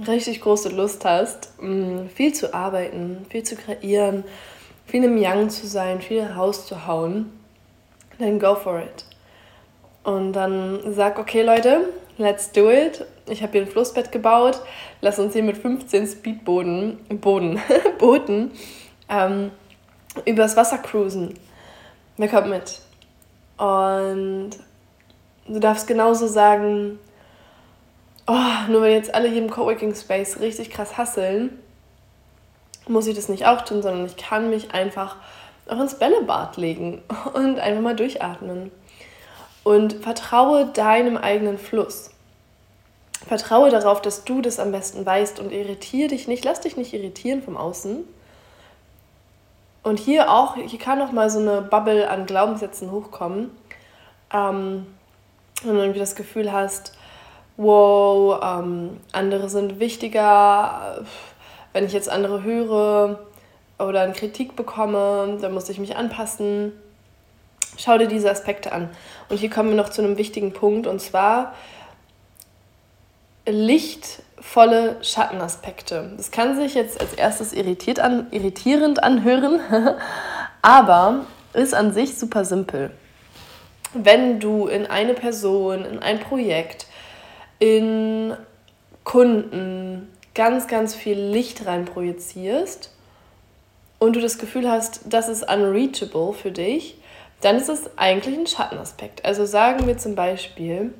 richtig 0.06 0.40
große 0.40 0.70
Lust 0.70 1.04
hast, 1.04 1.50
mm, 1.60 2.06
viel 2.14 2.34
zu 2.34 2.52
arbeiten, 2.54 3.26
viel 3.30 3.42
zu 3.42 3.56
kreieren, 3.56 4.24
viel 4.86 5.04
im 5.04 5.16
Yang 5.16 5.50
zu 5.50 5.66
sein, 5.66 6.00
viel 6.00 6.22
rauszuhauen, 6.22 7.32
dann 8.18 8.38
go 8.38 8.54
for 8.54 8.80
it. 8.80 9.04
Und 10.04 10.34
dann 10.34 10.80
sag, 10.94 11.18
okay 11.18 11.42
Leute, 11.42 11.88
let's 12.18 12.52
do 12.52 12.70
it. 12.70 13.04
Ich 13.28 13.42
habe 13.42 13.52
hier 13.52 13.62
ein 13.62 13.66
Flussbett 13.66 14.12
gebaut. 14.12 14.60
Lass 15.00 15.18
uns 15.18 15.32
hier 15.32 15.42
mit 15.42 15.56
15 15.56 16.06
Speedboden, 16.06 16.98
Boden, 17.20 17.60
Booten 17.98 18.52
ähm, 19.08 19.50
übers 20.24 20.56
Wasser 20.56 20.78
cruisen. 20.78 21.34
Wer 22.16 22.28
kommt 22.28 22.48
mit? 22.48 22.80
Und 23.58 24.50
du 25.48 25.58
darfst 25.58 25.86
genauso 25.86 26.26
sagen, 26.26 26.98
oh, 28.26 28.70
nur 28.70 28.82
weil 28.82 28.92
jetzt 28.92 29.14
alle 29.14 29.28
hier 29.28 29.42
im 29.42 29.50
Coworking 29.50 29.94
Space 29.94 30.40
richtig 30.40 30.70
krass 30.70 30.96
hasseln, 30.96 31.58
muss 32.88 33.06
ich 33.06 33.16
das 33.16 33.28
nicht 33.28 33.46
auch 33.46 33.62
tun, 33.62 33.82
sondern 33.82 34.06
ich 34.06 34.16
kann 34.16 34.50
mich 34.50 34.72
einfach 34.72 35.16
auch 35.68 35.80
ins 35.80 35.98
Bällebad 35.98 36.56
legen 36.56 37.02
und 37.34 37.58
einfach 37.58 37.82
mal 37.82 37.96
durchatmen. 37.96 38.70
Und 39.64 39.94
vertraue 39.94 40.66
deinem 40.66 41.16
eigenen 41.16 41.58
Fluss. 41.58 42.10
Vertraue 43.26 43.70
darauf, 43.70 44.00
dass 44.00 44.22
du 44.22 44.40
das 44.40 44.60
am 44.60 44.70
besten 44.70 45.04
weißt 45.04 45.40
und 45.40 45.50
irritiere 45.50 46.08
dich 46.08 46.28
nicht, 46.28 46.44
lass 46.44 46.60
dich 46.60 46.76
nicht 46.76 46.92
irritieren 46.92 47.42
vom 47.42 47.56
Außen. 47.56 48.04
Und 49.82 49.98
hier 49.98 50.30
auch, 50.30 50.54
hier 50.56 50.78
kann 50.78 51.02
auch 51.02 51.10
mal 51.10 51.30
so 51.30 51.40
eine 51.40 51.62
Bubble 51.62 52.08
an 52.08 52.26
Glaubenssätzen 52.26 52.92
hochkommen. 52.92 53.50
Ähm, 54.32 54.86
wenn 55.62 55.74
du 55.74 55.80
irgendwie 55.80 56.00
das 56.00 56.14
Gefühl 56.14 56.52
hast, 56.52 56.95
wow, 57.56 58.40
ähm, 58.42 59.00
andere 59.12 59.48
sind 59.48 59.80
wichtiger, 59.80 61.04
wenn 61.72 61.84
ich 61.84 61.92
jetzt 61.92 62.08
andere 62.08 62.42
höre 62.42 63.18
oder 63.78 64.00
eine 64.00 64.12
Kritik 64.12 64.56
bekomme, 64.56 65.38
dann 65.40 65.52
muss 65.52 65.68
ich 65.68 65.78
mich 65.78 65.96
anpassen. 65.96 66.72
Schau 67.76 67.98
dir 67.98 68.08
diese 68.08 68.30
Aspekte 68.30 68.72
an. 68.72 68.88
Und 69.28 69.38
hier 69.38 69.50
kommen 69.50 69.70
wir 69.70 69.76
noch 69.76 69.90
zu 69.90 70.02
einem 70.02 70.16
wichtigen 70.16 70.52
Punkt 70.52 70.86
und 70.86 71.00
zwar 71.00 71.54
lichtvolle 73.46 74.96
Schattenaspekte. 75.02 76.12
Das 76.16 76.30
kann 76.30 76.56
sich 76.56 76.74
jetzt 76.74 77.00
als 77.00 77.12
erstes 77.12 77.52
irritiert 77.52 78.00
an, 78.00 78.26
irritierend 78.30 79.02
anhören, 79.02 79.60
aber 80.62 81.26
ist 81.52 81.74
an 81.74 81.92
sich 81.92 82.18
super 82.18 82.44
simpel. 82.44 82.90
Wenn 83.94 84.40
du 84.40 84.66
in 84.66 84.86
eine 84.86 85.14
Person, 85.14 85.84
in 85.84 86.00
ein 86.00 86.20
Projekt, 86.20 86.86
in 87.58 88.36
Kunden 89.04 90.12
ganz, 90.34 90.66
ganz 90.66 90.94
viel 90.94 91.18
Licht 91.18 91.66
rein 91.66 91.84
projizierst 91.84 92.92
und 93.98 94.16
du 94.16 94.20
das 94.20 94.38
Gefühl 94.38 94.70
hast, 94.70 95.00
das 95.06 95.28
ist 95.28 95.50
unreachable 95.50 96.34
für 96.34 96.50
dich, 96.50 96.98
dann 97.40 97.56
ist 97.56 97.68
es 97.68 97.90
eigentlich 97.96 98.36
ein 98.36 98.46
Schattenaspekt. 98.46 99.24
Also 99.24 99.46
sagen 99.46 99.86
wir 99.86 99.96
zum 99.96 100.14
Beispiel, 100.14 100.92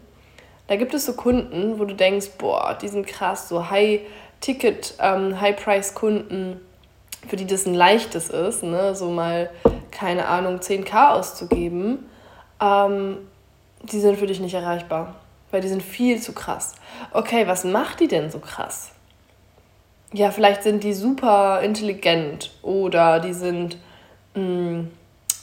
da 0.69 0.77
gibt 0.77 0.95
es 0.95 1.05
so 1.05 1.15
Kunden, 1.15 1.79
wo 1.79 1.85
du 1.85 1.95
denkst, 1.95 2.31
boah, 2.39 2.77
die 2.81 2.89
sind 2.89 3.07
krass, 3.07 3.49
so 3.49 3.71
High-Ticket, 3.71 4.95
ähm, 5.01 5.41
High-Price-Kunden, 5.41 6.61
für 7.29 7.37
die 7.37 7.47
das 7.47 7.67
ein 7.67 7.75
leichtes 7.75 8.31
ist, 8.31 8.63
ne? 8.63 8.95
so 8.95 9.11
mal, 9.11 9.51
keine 9.91 10.27
Ahnung, 10.27 10.61
10k 10.61 11.11
auszugeben, 11.11 12.09
ähm, 12.61 13.19
die 13.83 14.01
sind 14.01 14.19
für 14.19 14.27
dich 14.27 14.41
nicht 14.41 14.55
erreichbar 14.55 15.17
weil 15.57 15.63
die 15.63 15.69
sind 15.69 15.83
viel 15.83 16.21
zu 16.21 16.35
krass. 16.35 16.75
Okay, 17.13 17.47
was 17.47 17.65
macht 17.65 18.01
die 18.01 18.09
denn 18.09 18.31
so 18.31 18.41
krass? 18.41 18.91
Ja, 20.13 20.31
vielleicht 20.31 20.63
sind 20.63 20.85
die 20.85 20.93
super 20.93 21.63
intelligent 21.63 22.51
oder 22.61 23.21
die 23.21 23.33
sind 23.33 23.79
mh, 24.35 24.43
mm, 24.43 24.91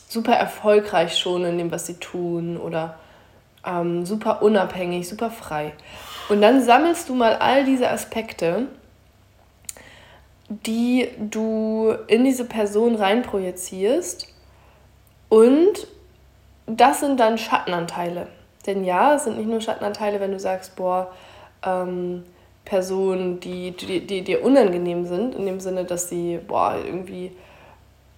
super 0.08 0.34
erfolgreich 0.34 1.18
schon 1.18 1.46
in 1.46 1.58
dem, 1.58 1.72
was 1.72 1.88
sie 1.88 1.96
tun 1.96 2.58
oder 2.58 3.00
ähm, 3.66 4.06
super 4.06 4.44
unabhängig, 4.44 5.10
super 5.10 5.32
frei. 5.32 5.74
Und 6.30 6.44
dann 6.44 6.62
sammelst 6.62 7.10
du 7.10 7.16
mal 7.16 7.38
all 7.38 7.66
diese 7.66 7.90
Aspekte, 7.90 8.68
die 10.48 11.10
du 11.18 11.92
in 12.06 12.24
diese 12.24 12.46
Person 12.46 12.94
reinprojizierst 12.94 14.28
und 15.30 15.88
das 16.68 17.00
sind 17.00 17.20
dann 17.20 17.40
Schattenanteile. 17.40 18.28
Denn 18.66 18.84
ja, 18.84 19.16
es 19.16 19.26
sind 19.26 19.38
nicht 19.38 19.50
nur 19.50 19.62
Schattenanteile, 19.62 20.20
wenn 20.20 20.32
du 20.32 20.40
sagst, 20.40 20.76
boah, 20.76 21.12
ähm, 21.66 22.24
Personen, 22.66 23.40
die, 23.40 23.72
die, 23.72 24.06
die 24.06 24.22
dir 24.22 24.44
unangenehm 24.44 25.06
sind, 25.06 25.36
in 25.36 25.46
dem 25.46 25.60
Sinne, 25.60 25.84
dass 25.84 26.10
sie, 26.10 26.40
boah, 26.48 26.78
irgendwie, 26.84 27.32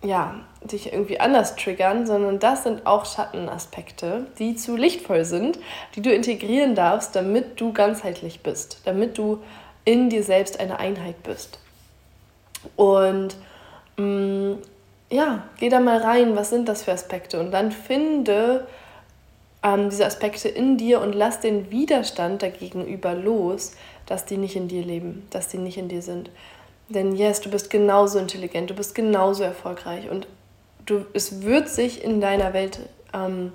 ja, 0.04 0.36
dich 0.62 0.94
irgendwie 0.94 1.20
anders 1.20 1.56
triggern, 1.56 2.06
sondern 2.06 2.40
das 2.40 2.64
sind 2.64 2.86
auch 2.86 3.06
Schattenaspekte, 3.06 4.28
die 4.38 4.56
zu 4.56 4.76
lichtvoll 4.76 5.26
sind, 5.26 5.60
die 5.96 6.02
du 6.02 6.14
integrieren 6.14 6.76
darfst, 6.76 7.16
damit 7.16 7.60
du 7.60 7.74
ganzheitlich 7.74 8.42
bist, 8.42 8.82
damit 8.86 9.18
du 9.18 9.42
in 9.84 10.10
dir 10.10 10.24
selbst 10.24 10.60
eine 10.60 10.80
Einheit 10.80 11.22
bist. 11.24 11.60
Und 12.76 13.36
mh, 13.98 14.04
mm, 14.06 14.58
ja, 15.10 15.44
geh 15.58 15.70
da 15.70 15.80
mal 15.80 15.98
rein, 15.98 16.36
was 16.36 16.50
sind 16.50 16.68
das 16.68 16.84
für 16.84 16.92
Aspekte? 16.92 17.40
Und 17.40 17.52
dann 17.52 17.72
finde 17.72 18.68
ähm, 19.66 19.90
diese 19.90 20.06
Aspekte 20.06 20.48
in 20.48 20.78
dir 20.78 21.02
und 21.02 21.14
lass 21.14 21.40
den 21.40 21.72
Widerstand 21.72 22.44
dagegenüber 22.44 23.16
los, 23.16 23.74
dass 24.06 24.26
die 24.26 24.38
nicht 24.38 24.56
in 24.56 24.68
dir 24.68 24.86
leben, 24.86 25.28
dass 25.32 25.48
die 25.48 25.58
nicht 25.58 25.78
in 25.78 25.90
dir 25.90 26.04
sind. 26.04 26.30
Denn 26.88 27.16
yes, 27.16 27.42
du 27.42 27.50
bist 27.50 27.72
genauso 27.72 28.20
intelligent, 28.20 28.70
du 28.70 28.76
bist 28.76 28.94
genauso 28.94 29.44
erfolgreich 29.44 30.08
und 30.10 30.28
du, 30.86 31.06
es 31.14 31.42
wird 31.42 31.68
sich 31.68 32.04
in 32.04 32.22
deiner 32.22 32.54
Welt 32.54 32.80
ähm, 33.12 33.54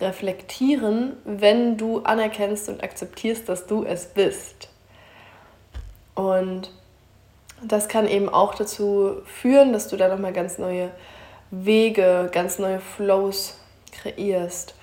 reflektieren, 0.00 1.14
wenn 1.24 1.76
du 1.76 2.00
anerkennst 2.00 2.68
und 2.68 2.84
akzeptierst, 2.84 3.48
dass 3.48 3.66
du 3.66 3.84
es 3.84 4.06
bist. 4.06 4.68
Und 6.14 6.70
das 7.60 7.88
kann 7.88 8.06
eben 8.06 8.28
auch 8.28 8.54
dazu 8.54 9.16
führen, 9.24 9.72
dass 9.72 9.88
du 9.88 9.96
da 9.96 10.06
nochmal 10.06 10.32
ganz 10.32 10.58
neue 10.58 10.92
Wege, 11.50 12.28
ganz 12.32 12.60
neue 12.60 12.78
Flows 12.78 13.58
kreierst. 13.90 14.74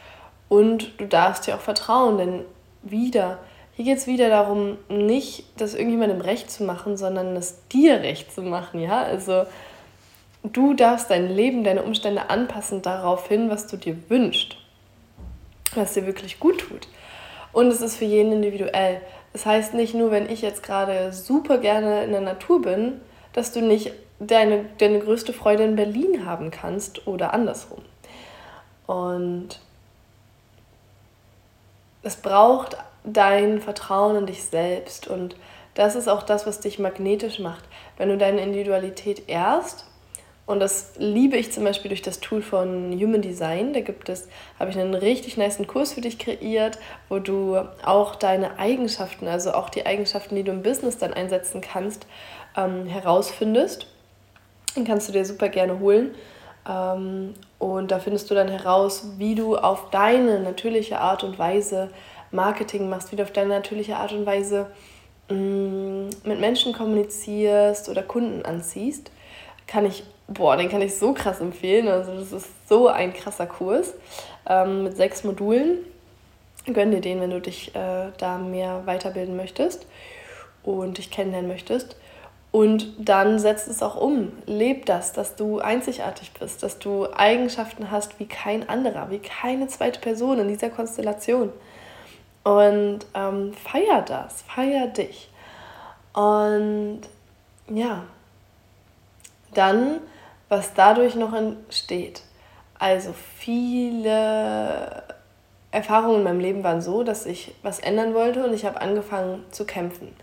Und 0.52 1.00
du 1.00 1.08
darfst 1.08 1.48
dir 1.48 1.56
auch 1.56 1.62
vertrauen, 1.62 2.18
denn 2.18 2.42
wieder, 2.82 3.38
hier 3.72 3.86
geht 3.86 4.00
es 4.00 4.06
wieder 4.06 4.28
darum, 4.28 4.78
nicht 4.90 5.46
das 5.56 5.76
irgendjemandem 5.76 6.20
recht 6.20 6.52
zu 6.52 6.66
machen, 6.66 6.98
sondern 6.98 7.38
es 7.38 7.66
dir 7.70 8.02
recht 8.02 8.34
zu 8.34 8.42
machen, 8.42 8.82
ja? 8.82 9.02
Also 9.02 9.46
du 10.44 10.74
darfst 10.74 11.10
dein 11.10 11.30
Leben, 11.34 11.64
deine 11.64 11.84
Umstände 11.84 12.30
anpassen 12.30 12.82
darauf 12.82 13.30
hin, 13.30 13.50
was 13.50 13.68
du 13.68 13.78
dir 13.78 13.96
wünschst, 14.10 14.58
was 15.74 15.94
dir 15.94 16.06
wirklich 16.06 16.38
gut 16.42 16.60
tut. 16.60 16.86
Und 17.54 17.68
es 17.68 17.80
ist 17.80 17.96
für 17.96 18.04
jeden 18.04 18.34
individuell. 18.34 19.00
Das 19.32 19.46
heißt 19.46 19.74
nicht 19.74 19.94
nur, 19.94 20.12
wenn 20.12 20.30
ich 20.30 20.42
jetzt 20.42 20.64
gerade 20.64 21.14
super 21.14 21.60
gerne 21.60 22.04
in 22.04 22.12
der 22.12 22.20
Natur 22.20 22.62
bin, 22.62 23.00
dass 23.32 23.54
du 23.54 23.62
nicht 23.62 23.94
deine, 24.20 24.66
deine 24.80 25.00
größte 25.00 25.32
Freude 25.32 25.64
in 25.64 25.78
Berlin 25.78 26.26
haben 26.26 26.52
kannst 26.52 27.08
oder 27.08 27.34
andersrum. 27.34 27.84
Und 28.86 29.62
es 32.04 32.16
braucht 32.16 32.78
dein 33.04 33.62
Vertrauen 33.62 34.16
in 34.16 34.26
dich 34.26 34.44
selbst 34.44 35.08
und 35.08 35.36
das 35.74 35.96
ist 35.96 36.08
auch 36.10 36.24
das, 36.24 36.46
was 36.46 36.60
dich 36.60 36.80
magnetisch 36.80 37.40
macht. 37.40 37.64
Wenn 37.98 38.10
du 38.10 38.18
deine 38.18 38.42
Individualität 38.42 39.30
ehrst 39.30 39.86
Und 40.48 40.60
das 40.60 40.94
liebe 40.98 41.38
ich 41.38 41.54
zum 41.54 41.64
Beispiel 41.64 41.90
durch 41.90 42.02
das 42.02 42.20
Tool 42.20 42.42
von 42.42 42.92
Human 42.92 43.22
Design. 43.22 43.74
Da 43.74 43.80
gibt 43.80 44.10
es, 44.10 44.28
habe 44.60 44.72
ich 44.72 44.78
einen 44.78 44.96
richtig 44.96 45.38
nice 45.38 45.60
Kurs 45.66 45.94
für 45.94 46.02
dich 46.02 46.20
kreiert, 46.20 46.78
wo 47.08 47.20
du 47.20 47.58
auch 47.86 48.16
deine 48.16 48.60
Eigenschaften, 48.60 49.28
also 49.28 49.54
auch 49.54 49.70
die 49.70 49.86
Eigenschaften, 49.86 50.36
die 50.36 50.44
du 50.44 50.52
im 50.52 50.62
Business 50.62 50.98
dann 50.98 51.14
einsetzen 51.14 51.62
kannst, 51.62 52.06
ähm, 52.58 52.86
herausfindest. 52.88 53.88
Den 54.76 54.84
kannst 54.84 55.08
du 55.08 55.14
dir 55.14 55.24
super 55.24 55.48
gerne 55.48 55.80
holen. 55.80 56.16
Ähm, 56.68 57.34
und 57.62 57.92
da 57.92 58.00
findest 58.00 58.32
du 58.32 58.34
dann 58.34 58.48
heraus, 58.48 59.04
wie 59.20 59.36
du 59.36 59.56
auf 59.56 59.92
deine 59.92 60.40
natürliche 60.40 61.00
Art 61.00 61.24
und 61.24 61.38
Weise 61.38 61.92
Marketing 62.32 62.90
machst, 62.90 63.12
wie 63.12 63.18
du 63.18 63.22
auf 63.22 63.32
deine 63.32 63.50
natürliche 63.50 63.98
Art 63.98 64.14
und 64.14 64.26
Weise 64.26 64.66
mh, 65.30 65.36
mm, 65.36 66.10
mit 66.24 66.40
Menschen 66.40 66.74
kommunizierst 66.74 67.88
oder 67.88 68.02
Kunden 68.02 68.44
anziehst. 68.44 69.12
Kann 69.68 69.86
ich, 69.86 70.04
boah, 70.28 70.58
den 70.58 70.70
kann 70.70 70.82
ich 70.82 70.98
so 70.98 71.14
krass 71.14 71.40
empfehlen. 71.40 71.88
Also 71.88 72.16
das 72.16 72.32
ist 72.32 72.68
so 72.68 72.88
ein 72.88 73.14
krasser 73.14 73.46
Kurs 73.46 73.94
ähm, 74.50 74.86
mit 74.86 74.98
sechs 74.98 75.24
Modulen. 75.24 75.86
Gönn 76.66 76.90
dir 76.90 77.02
den, 77.02 77.22
wenn 77.22 77.30
du 77.30 77.42
dich 77.42 77.76
äh, 77.76 78.08
da 78.18 78.40
mehr 78.40 78.88
weiterbilden 78.88 79.36
möchtest 79.36 79.86
und 80.64 80.98
dich 80.98 81.12
kennenlernen 81.12 81.48
möchtest. 81.48 81.96
Und 82.52 82.94
dann 82.98 83.40
setzt 83.40 83.70
es 83.70 83.82
auch 83.82 83.96
um. 83.96 84.34
Leb 84.46 84.86
das, 84.86 85.14
dass 85.14 85.36
du 85.36 85.60
einzigartig 85.60 86.34
bist, 86.34 86.64
dass 86.64 86.80
du 86.80 87.08
Eigenschaften 87.14 87.92
hast 87.92 88.20
wie 88.20 88.26
kein 88.26 88.68
anderer, 88.68 89.10
wie 89.10 89.20
keine 89.20 89.68
zweite 89.68 90.02
Person 90.02 90.40
in 90.40 90.50
dieser 90.50 90.70
Konstellation. 90.70 91.52
Und 92.44 93.00
ähm, 93.14 93.54
feier 93.54 94.02
das, 94.02 94.42
feier 94.42 94.88
dich. 94.88 95.30
Und 96.14 97.02
ja, 97.70 98.04
dann, 99.54 100.02
was 100.50 100.74
dadurch 100.74 101.16
noch 101.16 101.34
entsteht. 101.34 102.24
Also 102.78 103.14
viele 103.38 105.04
Erfahrungen 105.72 106.18
in 106.18 106.24
meinem 106.24 106.40
Leben 106.40 106.64
waren 106.64 106.82
so, 106.82 107.04
dass 107.04 107.26
ich 107.26 107.56
was 107.64 107.80
ändern 107.80 108.14
wollte 108.14 108.44
und 108.44 108.54
ich 108.54 108.66
habe 108.66 108.82
angefangen 108.82 109.46
zu 109.52 109.66
kämpfen. 109.66 110.14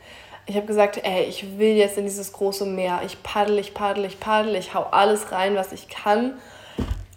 Ich 0.49 0.57
habe 0.57 0.67
gesagt, 0.67 0.99
ey, 1.05 1.25
ich 1.25 1.59
will 1.59 1.77
jetzt 1.77 1.99
in 1.99 2.05
dieses 2.05 2.33
große 2.33 2.65
Meer. 2.65 3.03
Ich 3.05 3.23
paddel, 3.23 3.59
ich 3.59 3.75
paddel, 3.75 4.07
ich 4.07 4.19
paddel, 4.19 4.57
ich 4.57 4.73
hau 4.73 4.87
alles 4.91 5.31
rein, 5.31 5.57
was 5.57 5.73
ich 5.73 5.91
kann. 5.91 6.39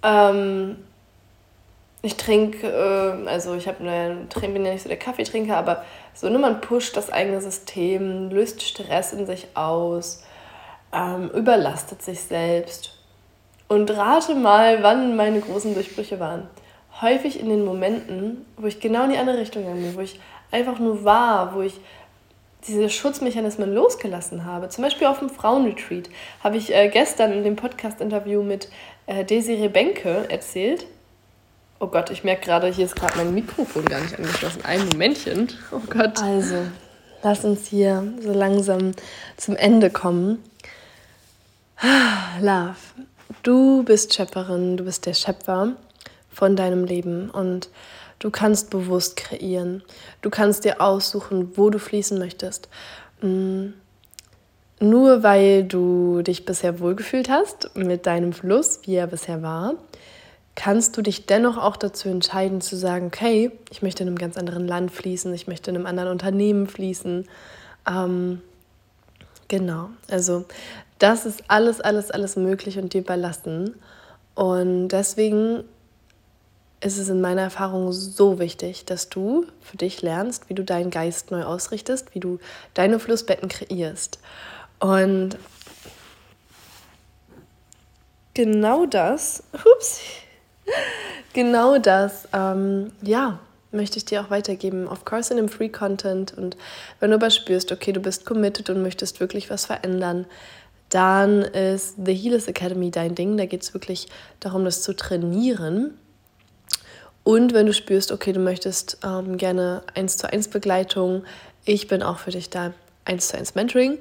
Ähm, 0.03 0.75
ich 2.01 2.17
trinke, 2.17 2.67
äh, 2.67 3.29
also 3.29 3.55
ich 3.55 3.69
habe 3.69 3.79
eine, 3.79 4.27
bin 4.41 4.65
ja 4.65 4.73
nicht 4.73 4.83
so 4.83 4.89
der 4.89 4.99
Kaffeetrinker, 4.99 5.55
aber 5.55 5.85
so 6.13 6.27
nur 6.29 6.39
man 6.39 6.59
pusht 6.59 6.97
das 6.97 7.09
eigene 7.09 7.39
System, 7.39 8.29
löst 8.31 8.63
Stress 8.63 9.13
in 9.13 9.25
sich 9.25 9.47
aus, 9.53 10.25
ähm, 10.91 11.29
überlastet 11.29 12.01
sich 12.01 12.19
selbst. 12.19 12.99
Und 13.69 13.91
rate 13.91 14.35
mal, 14.35 14.83
wann 14.83 15.15
meine 15.15 15.39
großen 15.39 15.73
Durchbrüche 15.73 16.19
waren. 16.19 16.49
Häufig 16.99 17.39
in 17.39 17.47
den 17.47 17.63
Momenten, 17.63 18.45
wo 18.57 18.67
ich 18.67 18.81
genau 18.81 19.05
in 19.05 19.11
die 19.11 19.17
andere 19.17 19.37
Richtung 19.37 19.63
gegangen 19.63 19.95
wo 19.95 20.01
ich 20.01 20.19
einfach 20.51 20.79
nur 20.79 21.05
war, 21.05 21.55
wo 21.55 21.61
ich 21.61 21.79
diese 22.67 22.89
Schutzmechanismen 22.89 23.73
losgelassen 23.73 24.45
habe. 24.45 24.69
Zum 24.69 24.83
Beispiel 24.83 25.07
auf 25.07 25.19
dem 25.19 25.29
Frauenretreat 25.29 26.09
habe 26.43 26.57
ich 26.57 26.73
äh, 26.73 26.89
gestern 26.89 27.33
in 27.33 27.43
dem 27.43 27.55
Podcast-Interview 27.55 28.43
mit 28.43 28.69
äh, 29.07 29.25
Desiree 29.25 29.67
Benke 29.67 30.29
erzählt. 30.29 30.85
Oh 31.79 31.87
Gott, 31.87 32.11
ich 32.11 32.23
merke 32.23 32.45
gerade, 32.45 32.67
hier 32.67 32.85
ist 32.85 32.95
gerade 32.95 33.17
mein 33.17 33.33
Mikrofon 33.33 33.85
gar 33.85 33.99
nicht 34.01 34.15
angeschlossen. 34.15 34.63
Ein 34.63 34.87
Momentchen. 34.89 35.49
Oh 35.71 35.79
Gott. 35.89 36.21
Also, 36.21 36.57
lass 37.23 37.43
uns 37.43 37.67
hier 37.67 38.13
so 38.19 38.31
langsam 38.31 38.91
zum 39.37 39.55
Ende 39.55 39.89
kommen. 39.89 40.43
Love, 42.39 42.75
du 43.41 43.81
bist 43.83 44.13
Schöpferin, 44.13 44.77
du 44.77 44.83
bist 44.83 45.07
der 45.07 45.15
Schöpfer 45.15 45.73
von 46.31 46.55
deinem 46.55 46.85
Leben 46.85 47.31
und 47.31 47.69
Du 48.21 48.29
kannst 48.29 48.69
bewusst 48.69 49.17
kreieren. 49.17 49.81
Du 50.21 50.29
kannst 50.29 50.63
dir 50.63 50.79
aussuchen, 50.79 51.57
wo 51.57 51.71
du 51.71 51.79
fließen 51.79 52.19
möchtest. 52.19 52.69
Mm. 53.21 53.69
Nur 54.79 55.23
weil 55.23 55.63
du 55.63 56.21
dich 56.21 56.45
bisher 56.45 56.79
wohlgefühlt 56.79 57.29
hast 57.29 57.75
mit 57.75 58.05
deinem 58.05 58.31
Fluss, 58.33 58.79
wie 58.83 58.95
er 58.95 59.07
bisher 59.07 59.41
war, 59.41 59.75
kannst 60.55 60.97
du 60.97 61.01
dich 61.01 61.25
dennoch 61.25 61.57
auch 61.57 61.77
dazu 61.77 62.09
entscheiden 62.09 62.61
zu 62.61 62.75
sagen, 62.75 63.07
okay, 63.07 63.51
ich 63.69 63.81
möchte 63.81 64.03
in 64.03 64.09
einem 64.09 64.17
ganz 64.17 64.37
anderen 64.37 64.67
Land 64.67 64.91
fließen, 64.91 65.33
ich 65.33 65.47
möchte 65.47 65.69
in 65.71 65.77
einem 65.77 65.85
anderen 65.85 66.09
Unternehmen 66.09 66.67
fließen. 66.67 67.27
Ähm, 67.87 68.41
genau, 69.47 69.89
also 70.09 70.45
das 70.99 71.25
ist 71.25 71.43
alles, 71.47 71.81
alles, 71.81 72.11
alles 72.11 72.35
möglich 72.35 72.77
und 72.77 72.93
dir 72.93 73.01
überlassen. 73.01 73.75
Und 74.35 74.89
deswegen 74.89 75.63
ist 76.81 76.97
es 76.97 77.09
in 77.09 77.21
meiner 77.21 77.43
Erfahrung 77.43 77.91
so 77.93 78.39
wichtig, 78.39 78.85
dass 78.85 79.07
du 79.07 79.45
für 79.61 79.77
dich 79.77 80.01
lernst, 80.01 80.49
wie 80.49 80.55
du 80.55 80.63
deinen 80.63 80.89
Geist 80.89 81.29
neu 81.29 81.43
ausrichtest, 81.43 82.13
wie 82.15 82.19
du 82.19 82.39
deine 82.73 82.99
Flussbetten 82.99 83.49
kreierst. 83.49 84.19
Und 84.79 85.37
genau 88.33 88.87
das, 88.87 89.43
ups, 89.53 90.01
genau 91.33 91.77
das, 91.77 92.27
ähm, 92.33 92.91
ja, 93.03 93.39
möchte 93.71 93.97
ich 93.97 94.05
dir 94.05 94.21
auch 94.21 94.31
weitergeben. 94.31 94.87
Of 94.87 95.05
course 95.05 95.31
in 95.31 95.37
dem 95.37 95.49
Free 95.49 95.69
Content. 95.69 96.35
Und 96.35 96.57
wenn 96.99 97.11
du 97.11 97.15
aber 97.15 97.29
spürst, 97.29 97.71
okay, 97.71 97.93
du 97.93 97.99
bist 97.99 98.25
committed 98.25 98.71
und 98.71 98.81
möchtest 98.81 99.19
wirklich 99.19 99.51
was 99.51 99.67
verändern, 99.67 100.25
dann 100.89 101.43
ist 101.43 101.95
The 102.03 102.13
Healers 102.13 102.47
Academy 102.47 102.91
dein 102.91 103.15
Ding. 103.15 103.37
Da 103.37 103.45
geht 103.45 103.61
es 103.61 103.73
wirklich 103.73 104.07
darum, 104.39 104.65
das 104.65 104.81
zu 104.81 104.93
trainieren 104.93 105.97
und 107.23 107.53
wenn 107.53 107.65
du 107.67 107.73
spürst, 107.73 108.11
okay, 108.11 108.33
du 108.33 108.39
möchtest 108.39 108.97
ähm, 109.03 109.37
gerne 109.37 109.83
1 109.93 110.17
zu 110.17 110.31
1 110.31 110.47
Begleitung, 110.47 111.23
ich 111.65 111.87
bin 111.87 112.01
auch 112.01 112.17
für 112.17 112.31
dich 112.31 112.49
da, 112.49 112.73
1 113.05 113.27
zu 113.27 113.37
1 113.37 113.55
Mentoring. 113.55 113.99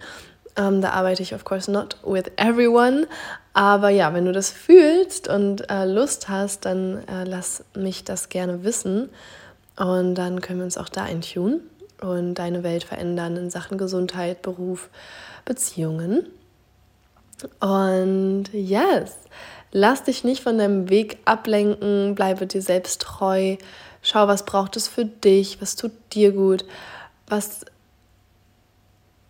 Ähm, 0.56 0.80
da 0.80 0.90
arbeite 0.90 1.22
ich, 1.22 1.34
of 1.34 1.44
course, 1.44 1.70
not 1.70 1.96
with 2.04 2.24
everyone. 2.36 3.06
Aber 3.52 3.90
ja, 3.90 4.14
wenn 4.14 4.24
du 4.24 4.32
das 4.32 4.50
fühlst 4.50 5.28
und 5.28 5.68
äh, 5.70 5.84
Lust 5.84 6.28
hast, 6.28 6.64
dann 6.64 7.06
äh, 7.08 7.24
lass 7.24 7.64
mich 7.74 8.04
das 8.04 8.28
gerne 8.28 8.64
wissen. 8.64 9.10
Und 9.76 10.14
dann 10.14 10.40
können 10.40 10.60
wir 10.60 10.64
uns 10.64 10.78
auch 10.78 10.88
da 10.88 11.04
eintunen 11.04 11.60
und 12.00 12.34
deine 12.34 12.62
Welt 12.62 12.84
verändern 12.84 13.36
in 13.36 13.50
Sachen 13.50 13.78
Gesundheit, 13.78 14.42
Beruf, 14.42 14.88
Beziehungen. 15.44 16.26
Und 17.60 18.44
yes, 18.52 19.16
Lass 19.72 20.02
dich 20.02 20.24
nicht 20.24 20.42
von 20.42 20.58
deinem 20.58 20.88
Weg 20.90 21.18
ablenken, 21.24 22.14
bleibe 22.14 22.46
dir 22.46 22.62
selbst 22.62 23.02
treu. 23.02 23.56
Schau, 24.02 24.26
was 24.26 24.44
braucht 24.44 24.76
es 24.76 24.88
für 24.88 25.04
dich, 25.04 25.60
was 25.60 25.76
tut 25.76 25.92
dir 26.12 26.32
gut, 26.32 26.64
was 27.26 27.64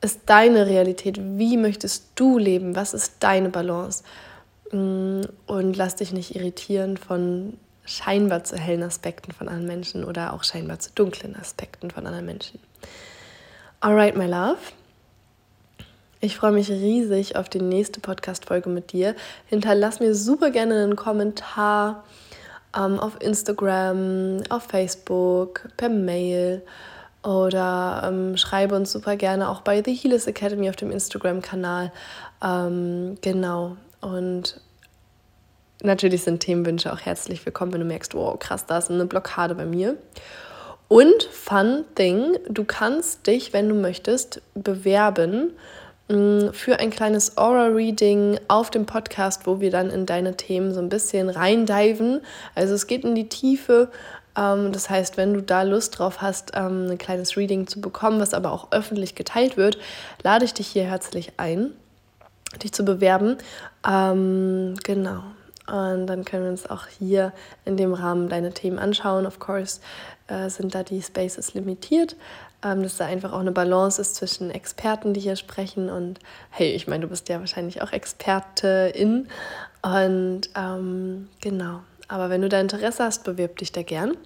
ist 0.00 0.20
deine 0.26 0.66
Realität, 0.66 1.20
wie 1.20 1.57
möchtest 1.57 2.07
du 2.14 2.38
leben, 2.38 2.74
was 2.74 2.94
ist 2.94 3.16
deine 3.20 3.50
Balance. 3.50 4.03
Mm, 4.72 5.22
und 5.46 5.76
lass 5.76 5.96
dich 5.96 6.12
nicht 6.12 6.35
irritieren 6.37 6.96
von 6.96 7.59
scheinbar 7.85 8.44
zu 8.44 8.57
hellen 8.57 8.83
Aspekten 8.83 9.33
von 9.33 9.48
anderen 9.48 9.66
Menschen 9.66 10.05
oder 10.05 10.33
auch 10.33 10.44
scheinbar 10.44 10.79
zu 10.79 10.90
dunklen 10.94 11.37
Aspekten 11.37 11.90
von 11.90 12.07
anderen 12.07 12.26
Menschen. 12.26 12.61
Alright, 13.81 14.16
my 14.16 14.26
love. 14.26 14.59
Ich 16.22 16.37
freue 16.37 16.52
mich 16.52 16.68
riesig 16.68 17.37
auf 17.37 17.48
die 17.48 17.62
nächste 17.62 17.98
Podcast-Folge 18.00 18.68
mit 18.68 18.92
dir. 18.92 19.14
Hinterlass 19.46 20.00
mir 20.00 20.14
super 20.14 20.50
gerne 20.50 20.83
einen 20.83 20.94
Kommentar 20.94 22.04
ähm, 22.76 23.00
auf 23.00 23.16
Instagram, 23.22 24.42
auf 24.50 24.64
Facebook, 24.64 25.70
per 25.78 25.88
Mail 25.88 26.61
oder 27.22 28.02
ähm, 28.04 28.37
schreibe 28.37 28.74
uns 28.74 28.92
super 28.92 29.16
gerne 29.16 29.48
auch 29.48 29.62
bei 29.62 29.83
The 29.83 29.94
Healers 29.94 30.26
Academy 30.26 30.68
auf 30.68 30.76
dem 30.76 30.90
Instagram-Kanal. 30.90 31.90
Ähm, 32.44 33.16
genau. 33.22 33.78
Und 34.02 34.61
natürlich 35.83 36.24
sind 36.24 36.40
Themenwünsche 36.40 36.92
auch 36.92 37.00
herzlich 37.00 37.46
willkommen, 37.46 37.72
wenn 37.72 37.80
du 37.80 37.87
merkst, 37.87 38.12
wow, 38.12 38.38
krass, 38.38 38.66
da 38.66 38.76
ist 38.76 38.90
eine 38.90 39.06
Blockade 39.06 39.54
bei 39.54 39.64
mir. 39.64 39.96
Und 40.87 41.22
Fun 41.33 41.87
Thing, 41.94 42.37
du 42.46 42.64
kannst 42.64 43.26
dich, 43.26 43.54
wenn 43.54 43.70
du 43.70 43.74
möchtest, 43.74 44.42
bewerben 44.54 45.52
für 46.10 46.80
ein 46.80 46.90
kleines 46.90 47.38
Aura-Reading 47.38 48.40
auf 48.48 48.70
dem 48.70 48.84
Podcast, 48.84 49.46
wo 49.46 49.60
wir 49.60 49.70
dann 49.70 49.90
in 49.90 50.06
deine 50.06 50.36
Themen 50.36 50.74
so 50.74 50.80
ein 50.80 50.88
bisschen 50.88 51.28
reindiven. 51.28 52.20
Also 52.56 52.74
es 52.74 52.88
geht 52.88 53.04
in 53.04 53.14
die 53.14 53.28
Tiefe. 53.28 53.90
Ähm, 54.36 54.72
das 54.72 54.90
heißt, 54.90 55.16
wenn 55.16 55.34
du 55.34 55.40
da 55.40 55.62
Lust 55.62 56.00
drauf 56.00 56.20
hast, 56.20 56.50
ähm, 56.54 56.88
ein 56.90 56.98
kleines 56.98 57.36
Reading 57.36 57.68
zu 57.68 57.80
bekommen, 57.80 58.20
was 58.20 58.34
aber 58.34 58.50
auch 58.50 58.72
öffentlich 58.72 59.14
geteilt 59.14 59.56
wird, 59.56 59.78
lade 60.24 60.44
ich 60.44 60.52
dich 60.52 60.66
hier 60.66 60.84
herzlich 60.84 61.32
ein, 61.36 61.70
dich 62.60 62.72
zu 62.72 62.84
bewerben. 62.84 63.38
Ähm, 63.88 64.74
genau. 64.82 65.22
Und 65.68 66.08
dann 66.08 66.24
können 66.24 66.42
wir 66.42 66.50
uns 66.50 66.68
auch 66.68 66.88
hier 66.88 67.32
in 67.64 67.76
dem 67.76 67.94
Rahmen 67.94 68.28
deine 68.28 68.52
Themen 68.52 68.80
anschauen. 68.80 69.26
Of 69.26 69.38
course 69.38 69.80
äh, 70.26 70.50
sind 70.50 70.74
da 70.74 70.82
die 70.82 71.02
Spaces 71.02 71.54
limitiert. 71.54 72.16
Ähm, 72.64 72.82
dass 72.82 72.96
da 72.96 73.06
einfach 73.06 73.32
auch 73.32 73.40
eine 73.40 73.52
Balance 73.52 74.00
ist 74.00 74.16
zwischen 74.16 74.50
Experten, 74.50 75.14
die 75.14 75.20
hier 75.20 75.36
sprechen 75.36 75.88
und 75.88 76.18
hey, 76.50 76.72
ich 76.72 76.86
meine, 76.86 77.02
du 77.02 77.08
bist 77.08 77.28
ja 77.28 77.40
wahrscheinlich 77.40 77.82
auch 77.82 77.92
Expertin 77.92 79.28
und 79.82 80.42
ähm, 80.56 81.28
genau. 81.40 81.80
Aber 82.08 82.28
wenn 82.28 82.42
du 82.42 82.48
da 82.48 82.60
Interesse 82.60 83.04
hast, 83.04 83.24
bewirb 83.24 83.58
dich 83.58 83.70
da 83.70 83.82
gern. 83.82 84.16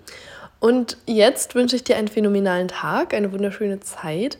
Und 0.58 0.96
jetzt 1.06 1.54
wünsche 1.54 1.76
ich 1.76 1.84
dir 1.84 1.96
einen 1.96 2.08
phänomenalen 2.08 2.68
Tag, 2.68 3.12
eine 3.12 3.30
wunderschöne 3.32 3.80
Zeit 3.80 4.38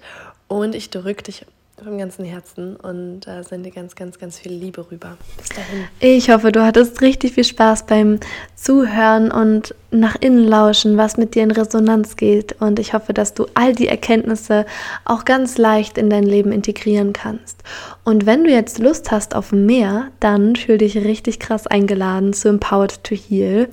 und 0.48 0.74
ich 0.74 0.88
drücke 0.88 1.24
dich 1.24 1.44
vom 1.85 1.99
ganzen 1.99 2.25
Herzen 2.25 2.77
und 2.77 3.27
äh, 3.27 3.42
sende 3.42 3.70
ganz, 3.70 3.94
ganz, 3.94 4.18
ganz 4.18 4.38
viel 4.38 4.53
Liebe 4.53 4.90
rüber. 4.90 5.16
Bis 5.37 5.49
dahin. 5.51 5.85
Ich 6.01 6.31
hoffe, 6.31 6.51
du 6.51 6.64
hattest 6.64 7.01
richtig 7.03 7.35
viel 7.35 7.44
Spaß 7.44 7.87
beim 7.87 8.18
Zuhören 8.57 9.31
und 9.31 9.75
nach 9.90 10.16
innen 10.20 10.44
lauschen, 10.44 10.97
was 10.97 11.16
mit 11.16 11.35
dir 11.35 11.42
in 11.42 11.51
Resonanz 11.51 12.16
geht. 12.16 12.61
Und 12.61 12.79
ich 12.79 12.94
hoffe, 12.94 13.12
dass 13.12 13.35
du 13.35 13.47
all 13.55 13.75
die 13.75 13.88
Erkenntnisse 13.88 14.66
auch 15.05 15.25
ganz 15.25 15.59
leicht 15.59 15.99
in 15.99 16.11
dein 16.11 16.25
Leben 16.25 16.51
integrieren 16.51 17.12
kannst. 17.12 17.62
Und 18.03 18.27
wenn 18.27 18.44
du 18.44 18.51
jetzt 18.51 18.79
Lust 18.79 19.11
hast 19.11 19.37
auf 19.37 19.53
mehr, 19.53 20.09
dann 20.20 20.57
fühl 20.57 20.79
dich 20.79 20.97
richtig 20.97 21.38
krass 21.38 21.66
eingeladen 21.66 22.33
zu 22.33 22.49
Empowered 22.49 23.05
to 23.05 23.14
Heal. 23.14 23.68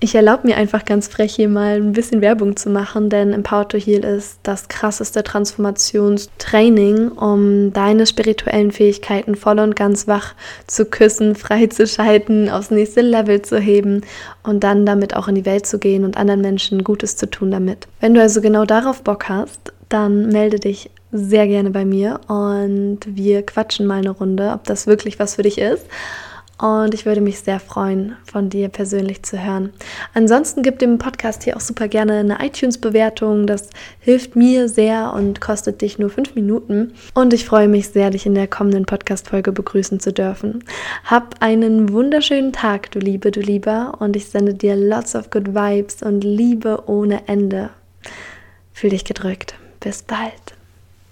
Ich 0.00 0.14
erlaube 0.14 0.46
mir 0.46 0.56
einfach 0.56 0.84
ganz 0.84 1.08
frech 1.08 1.34
hier 1.34 1.48
mal 1.48 1.76
ein 1.76 1.90
bisschen 1.90 2.20
Werbung 2.20 2.54
zu 2.54 2.70
machen, 2.70 3.10
denn 3.10 3.32
Empower 3.32 3.66
to 3.66 3.78
Heal 3.78 4.04
ist 4.04 4.38
das 4.44 4.68
krasseste 4.68 5.24
Transformationstraining, 5.24 7.08
um 7.08 7.72
deine 7.72 8.06
spirituellen 8.06 8.70
Fähigkeiten 8.70 9.34
voll 9.34 9.58
und 9.58 9.74
ganz 9.74 10.06
wach 10.06 10.34
zu 10.68 10.84
küssen, 10.84 11.34
freizuschalten, 11.34 12.48
aufs 12.48 12.70
nächste 12.70 13.00
Level 13.00 13.42
zu 13.42 13.58
heben 13.58 14.02
und 14.44 14.62
dann 14.62 14.86
damit 14.86 15.16
auch 15.16 15.26
in 15.26 15.34
die 15.34 15.46
Welt 15.46 15.66
zu 15.66 15.80
gehen 15.80 16.04
und 16.04 16.16
anderen 16.16 16.42
Menschen 16.42 16.84
Gutes 16.84 17.16
zu 17.16 17.28
tun 17.28 17.50
damit. 17.50 17.88
Wenn 17.98 18.14
du 18.14 18.20
also 18.20 18.40
genau 18.40 18.64
darauf 18.64 19.02
Bock 19.02 19.28
hast, 19.28 19.72
dann 19.88 20.28
melde 20.28 20.60
dich 20.60 20.90
sehr 21.10 21.48
gerne 21.48 21.70
bei 21.70 21.84
mir 21.84 22.20
und 22.28 23.00
wir 23.04 23.44
quatschen 23.44 23.86
mal 23.86 23.98
eine 23.98 24.10
Runde, 24.10 24.52
ob 24.54 24.62
das 24.62 24.86
wirklich 24.86 25.18
was 25.18 25.34
für 25.34 25.42
dich 25.42 25.58
ist. 25.58 25.86
Und 26.60 26.92
ich 26.92 27.06
würde 27.06 27.20
mich 27.20 27.38
sehr 27.38 27.60
freuen, 27.60 28.16
von 28.24 28.50
dir 28.50 28.68
persönlich 28.68 29.22
zu 29.22 29.40
hören. 29.40 29.72
Ansonsten 30.12 30.64
gib 30.64 30.80
dem 30.80 30.98
Podcast 30.98 31.44
hier 31.44 31.56
auch 31.56 31.60
super 31.60 31.86
gerne 31.86 32.14
eine 32.14 32.44
iTunes-Bewertung. 32.44 33.46
Das 33.46 33.70
hilft 34.00 34.34
mir 34.34 34.68
sehr 34.68 35.12
und 35.14 35.40
kostet 35.40 35.82
dich 35.82 36.00
nur 36.00 36.10
fünf 36.10 36.34
Minuten. 36.34 36.94
Und 37.14 37.32
ich 37.32 37.44
freue 37.44 37.68
mich 37.68 37.90
sehr, 37.90 38.10
dich 38.10 38.26
in 38.26 38.34
der 38.34 38.48
kommenden 38.48 38.86
Podcast-Folge 38.86 39.52
begrüßen 39.52 40.00
zu 40.00 40.12
dürfen. 40.12 40.64
Hab 41.04 41.36
einen 41.40 41.92
wunderschönen 41.92 42.52
Tag, 42.52 42.90
du 42.90 42.98
Liebe, 42.98 43.30
du 43.30 43.40
Lieber. 43.40 43.94
Und 44.00 44.16
ich 44.16 44.26
sende 44.26 44.54
dir 44.54 44.74
lots 44.74 45.14
of 45.14 45.30
good 45.30 45.54
vibes 45.54 46.02
und 46.02 46.24
Liebe 46.24 46.82
ohne 46.86 47.28
Ende. 47.28 47.70
Fühl 48.72 48.90
dich 48.90 49.04
gedrückt. 49.04 49.54
Bis 49.78 50.02
bald. 50.02 50.57